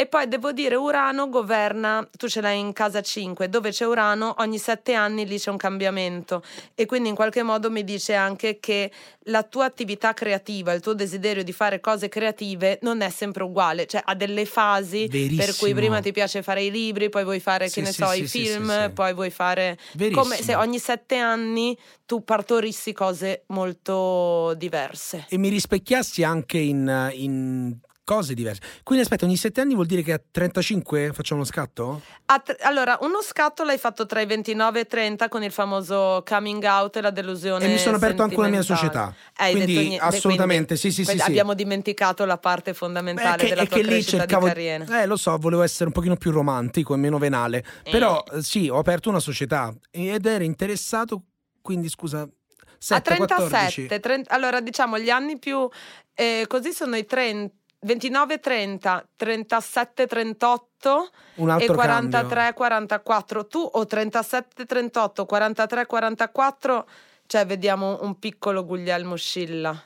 E 0.00 0.06
poi 0.06 0.26
devo 0.28 0.50
dire, 0.52 0.76
Urano 0.76 1.28
governa, 1.28 2.08
tu 2.16 2.26
ce 2.26 2.40
l'hai 2.40 2.58
in 2.58 2.72
casa 2.72 3.02
5, 3.02 3.50
dove 3.50 3.68
c'è 3.68 3.84
Urano, 3.84 4.34
ogni 4.38 4.56
sette 4.56 4.94
anni 4.94 5.26
lì 5.26 5.38
c'è 5.38 5.50
un 5.50 5.58
cambiamento. 5.58 6.42
E 6.74 6.86
quindi 6.86 7.10
in 7.10 7.14
qualche 7.14 7.42
modo 7.42 7.70
mi 7.70 7.84
dice 7.84 8.14
anche 8.14 8.60
che 8.60 8.90
la 9.24 9.42
tua 9.42 9.66
attività 9.66 10.14
creativa, 10.14 10.72
il 10.72 10.80
tuo 10.80 10.94
desiderio 10.94 11.44
di 11.44 11.52
fare 11.52 11.80
cose 11.80 12.08
creative 12.08 12.78
non 12.80 13.02
è 13.02 13.10
sempre 13.10 13.42
uguale, 13.42 13.84
cioè 13.84 14.00
ha 14.02 14.14
delle 14.14 14.46
fasi 14.46 15.06
Verissimo. 15.06 15.44
per 15.44 15.56
cui 15.56 15.74
prima 15.74 16.00
ti 16.00 16.12
piace 16.12 16.42
fare 16.42 16.62
i 16.62 16.70
libri, 16.70 17.10
poi 17.10 17.24
vuoi 17.24 17.40
fare, 17.40 17.68
sì, 17.68 17.74
che 17.74 17.80
ne 17.82 17.92
sì, 17.92 18.02
so, 18.02 18.08
sì, 18.08 18.22
i 18.22 18.26
film, 18.26 18.92
poi 18.94 19.12
vuoi 19.12 19.28
fare... 19.28 19.76
Verissimo. 19.92 20.22
Come 20.22 20.36
se 20.36 20.54
ogni 20.54 20.78
sette 20.78 21.16
anni 21.16 21.76
tu 22.06 22.24
partorissi 22.24 22.94
cose 22.94 23.42
molto 23.48 24.54
diverse. 24.54 25.26
E 25.28 25.36
mi 25.36 25.50
rispecchiassi 25.50 26.22
anche 26.22 26.56
in, 26.56 27.10
in 27.12 27.76
cose 28.10 28.34
diverse. 28.34 28.60
Quindi 28.82 29.04
aspetta, 29.04 29.24
ogni 29.24 29.36
sette 29.36 29.60
anni 29.60 29.74
vuol 29.74 29.86
dire 29.86 30.02
che 30.02 30.14
a 30.14 30.20
35 30.28 31.12
facciamo 31.12 31.40
uno 31.40 31.48
scatto? 31.48 32.02
Tre, 32.42 32.56
allora, 32.62 32.98
uno 33.02 33.22
scatto 33.22 33.62
l'hai 33.62 33.78
fatto 33.78 34.04
tra 34.04 34.20
i 34.20 34.26
29 34.26 34.80
e 34.80 34.82
i 34.82 34.86
30 34.88 35.28
con 35.28 35.44
il 35.44 35.52
famoso 35.52 36.24
coming 36.26 36.60
out 36.64 36.96
e 36.96 37.02
la 37.02 37.10
delusione. 37.10 37.66
E 37.66 37.68
mi 37.68 37.78
sono 37.78 37.96
aperto 37.96 38.24
anche 38.24 38.34
una 38.34 38.48
mia 38.48 38.62
società. 38.62 39.14
Eh, 39.38 39.52
quindi 39.52 39.74
niente, 39.76 40.04
assolutamente, 40.04 40.76
quindi, 40.76 40.90
sì, 40.90 41.04
sì, 41.04 41.16
sì, 41.16 41.22
Abbiamo 41.22 41.54
dimenticato 41.54 42.24
la 42.24 42.38
parte 42.38 42.74
fondamentale 42.74 43.36
Beh, 43.36 43.42
che, 43.42 43.48
della 43.50 43.66
tua 43.66 43.76
che 43.76 43.82
lì 43.84 44.02
cercavo, 44.02 44.46
di 44.46 44.52
carriera. 44.52 45.02
Eh, 45.02 45.06
lo 45.06 45.16
so, 45.16 45.36
volevo 45.38 45.62
essere 45.62 45.84
un 45.84 45.92
pochino 45.92 46.16
più 46.16 46.32
romantico 46.32 46.94
e 46.94 46.96
meno 46.96 47.18
venale. 47.18 47.64
Eh. 47.84 47.90
Però 47.92 48.24
sì, 48.40 48.68
ho 48.68 48.78
aperto 48.78 49.08
una 49.08 49.20
società 49.20 49.72
ed 49.88 50.26
ero 50.26 50.42
interessato, 50.42 51.22
quindi 51.62 51.88
scusa, 51.88 52.28
7, 52.76 53.12
a 53.12 53.16
37, 53.26 54.00
30, 54.00 54.34
allora 54.34 54.60
diciamo 54.60 54.98
gli 54.98 55.10
anni 55.10 55.38
più 55.38 55.68
eh, 56.14 56.46
così 56.48 56.72
sono 56.72 56.96
i 56.96 57.04
30 57.04 57.58
29, 57.80 58.40
30, 58.40 59.06
37, 59.16 60.06
38 60.06 61.10
e 61.58 61.66
43, 61.66 62.10
cambio. 62.10 62.52
44. 62.54 63.46
Tu 63.46 63.58
o 63.58 63.86
37, 63.86 64.66
38, 64.66 65.24
43, 65.24 65.86
44, 65.86 66.88
cioè 67.26 67.46
vediamo 67.46 68.02
un 68.02 68.18
piccolo 68.18 68.64
Guglielmo 68.64 69.16
Scilla. 69.16 69.82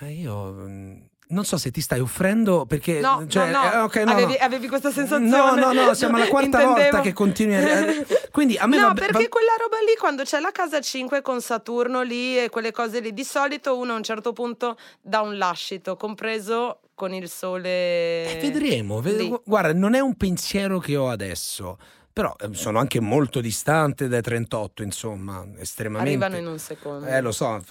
Ma 0.00 0.08
io 0.08 0.52
mm, 0.52 1.00
non 1.28 1.44
so 1.44 1.56
se 1.58 1.70
ti 1.70 1.80
stai 1.80 2.00
offrendo 2.00 2.64
perché 2.66 3.00
no, 3.00 3.24
cioè, 3.28 3.50
no, 3.50 3.62
no. 3.62 3.72
Eh, 3.72 3.76
okay, 3.78 4.04
no, 4.04 4.12
avevi, 4.12 4.34
avevi, 4.36 4.68
questa 4.68 4.90
sensazione. 4.90 5.28
No 5.28 5.54
no 5.54 5.72
no 5.72 5.94
siamo 5.94 6.16
alla 6.16 6.26
quarta 6.28 6.64
volta 6.64 7.00
che 7.00 7.12
continui 7.12 7.56
a, 7.56 8.06
Quindi 8.30 8.56
a 8.56 8.66
me 8.66 8.76
No, 8.78 8.88
va- 8.88 8.94
perché 8.94 9.28
quella 9.28 9.52
roba 9.58 9.76
lì, 9.86 9.96
quando 9.98 10.22
c'è 10.22 10.40
la 10.40 10.52
casa 10.52 10.80
5 10.80 11.22
con 11.22 11.40
Saturno 11.40 12.02
lì 12.02 12.38
e 12.38 12.48
quelle 12.48 12.72
cose 12.72 13.00
lì, 13.00 13.12
di 13.12 13.24
solito 13.24 13.76
uno 13.76 13.92
a 13.92 13.96
un 13.96 14.02
certo 14.02 14.32
punto 14.32 14.76
dà 15.00 15.20
un 15.20 15.36
lascito, 15.36 15.96
compreso 15.96 16.80
con 16.94 17.12
il 17.12 17.28
sole. 17.28 17.68
Eh, 17.68 18.38
vedremo, 18.40 19.00
ved- 19.00 19.42
guarda, 19.44 19.72
non 19.72 19.94
è 19.94 20.00
un 20.00 20.16
pensiero 20.16 20.78
che 20.78 20.96
ho 20.96 21.08
adesso, 21.08 21.78
però 22.18 22.34
eh, 22.40 22.52
sono 22.52 22.80
anche 22.80 22.98
molto 22.98 23.40
distante 23.40 24.08
dai 24.08 24.22
38, 24.22 24.82
insomma, 24.82 25.46
estremamente. 25.58 26.24
Arrivano 26.24 26.36
in 26.36 26.52
un 26.52 26.58
secondo. 26.58 27.06
Eh, 27.06 27.20
lo 27.20 27.30
so, 27.30 27.62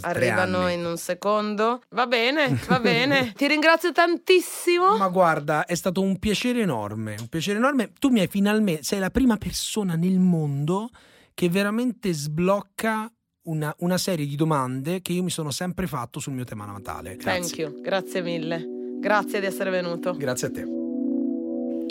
Arrivano 0.00 0.68
in 0.68 0.84
un 0.84 0.96
secondo. 0.96 1.82
Va 1.90 2.08
bene, 2.08 2.58
va 2.66 2.80
bene. 2.80 3.32
Ti 3.32 3.46
ringrazio 3.46 3.92
tantissimo. 3.92 4.96
Ma 4.96 5.06
guarda, 5.06 5.66
è 5.66 5.76
stato 5.76 6.00
un 6.00 6.18
piacere 6.18 6.62
enorme, 6.62 7.14
un 7.20 7.28
piacere 7.28 7.58
enorme. 7.58 7.92
Tu 8.00 8.08
mi 8.08 8.18
hai 8.18 8.26
finalmente, 8.26 8.82
sei 8.82 8.98
la 8.98 9.10
prima 9.10 9.36
persona 9.36 9.94
nel 9.94 10.18
mondo 10.18 10.88
che 11.32 11.48
veramente 11.48 12.12
sblocca 12.12 13.08
una, 13.42 13.72
una 13.78 13.98
serie 13.98 14.26
di 14.26 14.34
domande 14.34 15.00
che 15.00 15.12
io 15.12 15.22
mi 15.22 15.30
sono 15.30 15.52
sempre 15.52 15.86
fatto 15.86 16.18
sul 16.18 16.32
mio 16.32 16.42
tema 16.42 16.66
natale. 16.66 17.14
Thank 17.18 17.22
Grazie. 17.22 17.64
you, 17.64 17.80
grazie 17.80 18.20
mille. 18.20 18.66
Grazie 18.98 19.38
di 19.38 19.46
essere 19.46 19.70
venuto. 19.70 20.12
Grazie 20.16 20.48
a 20.48 20.50
te. 20.50 20.81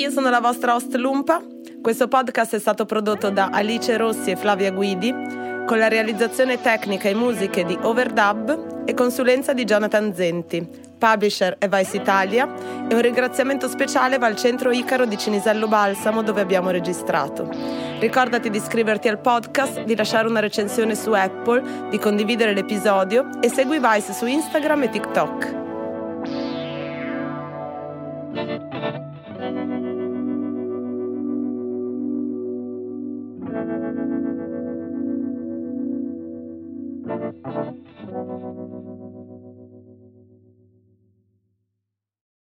Io 0.02 0.10
sono 0.10 0.32
la 0.32 0.40
vostra 0.40 0.74
host 0.74 0.96
Lumpa. 0.96 1.40
Questo 1.80 2.08
podcast 2.08 2.56
è 2.56 2.60
stato 2.60 2.88
prodotto 2.88 3.30
da 3.30 3.50
Alice 3.52 3.96
Rossi 3.98 4.32
e 4.32 4.36
Flavia 4.36 4.72
Guidi, 4.72 5.14
con 5.68 5.78
la 5.78 5.90
realizzazione 5.90 6.60
tecnica 6.60 7.08
e 7.08 7.14
musiche 7.14 7.64
di 7.64 7.78
Overdub 7.80 8.82
e 8.86 8.96
consulenza 8.96 9.54
di 9.54 9.64
Jonathan 9.64 10.12
Zenti, 10.16 10.68
publisher 10.98 11.56
è 11.60 11.70
Vice 11.70 11.98
Italia 11.98 12.52
e 12.90 12.96
un 12.96 13.00
ringraziamento 13.00 13.68
speciale 13.68 14.18
va 14.18 14.26
al 14.26 14.38
centro 14.38 14.72
Icaro 14.72 15.06
di 15.06 15.20
Cinisello 15.20 15.68
Balsamo 15.68 16.24
dove 16.24 16.42
abbiamo 16.42 16.72
registrato. 16.72 17.48
Ricordati 18.00 18.50
di 18.50 18.58
iscriverti 18.58 19.08
al 19.08 19.20
podcast, 19.20 19.84
di 19.84 19.96
lasciare 19.96 20.28
una 20.28 20.40
recensione 20.40 20.96
su 20.96 21.12
Apple, 21.12 21.90
di 21.92 22.00
condividere 22.00 22.56
l'episodio 22.56 23.30
e 23.40 23.50
segui 23.50 23.80
Vice 23.80 24.14
su 24.14 24.26
Instagram 24.26 24.82
e 24.82 24.90
TikTok. 24.90 25.61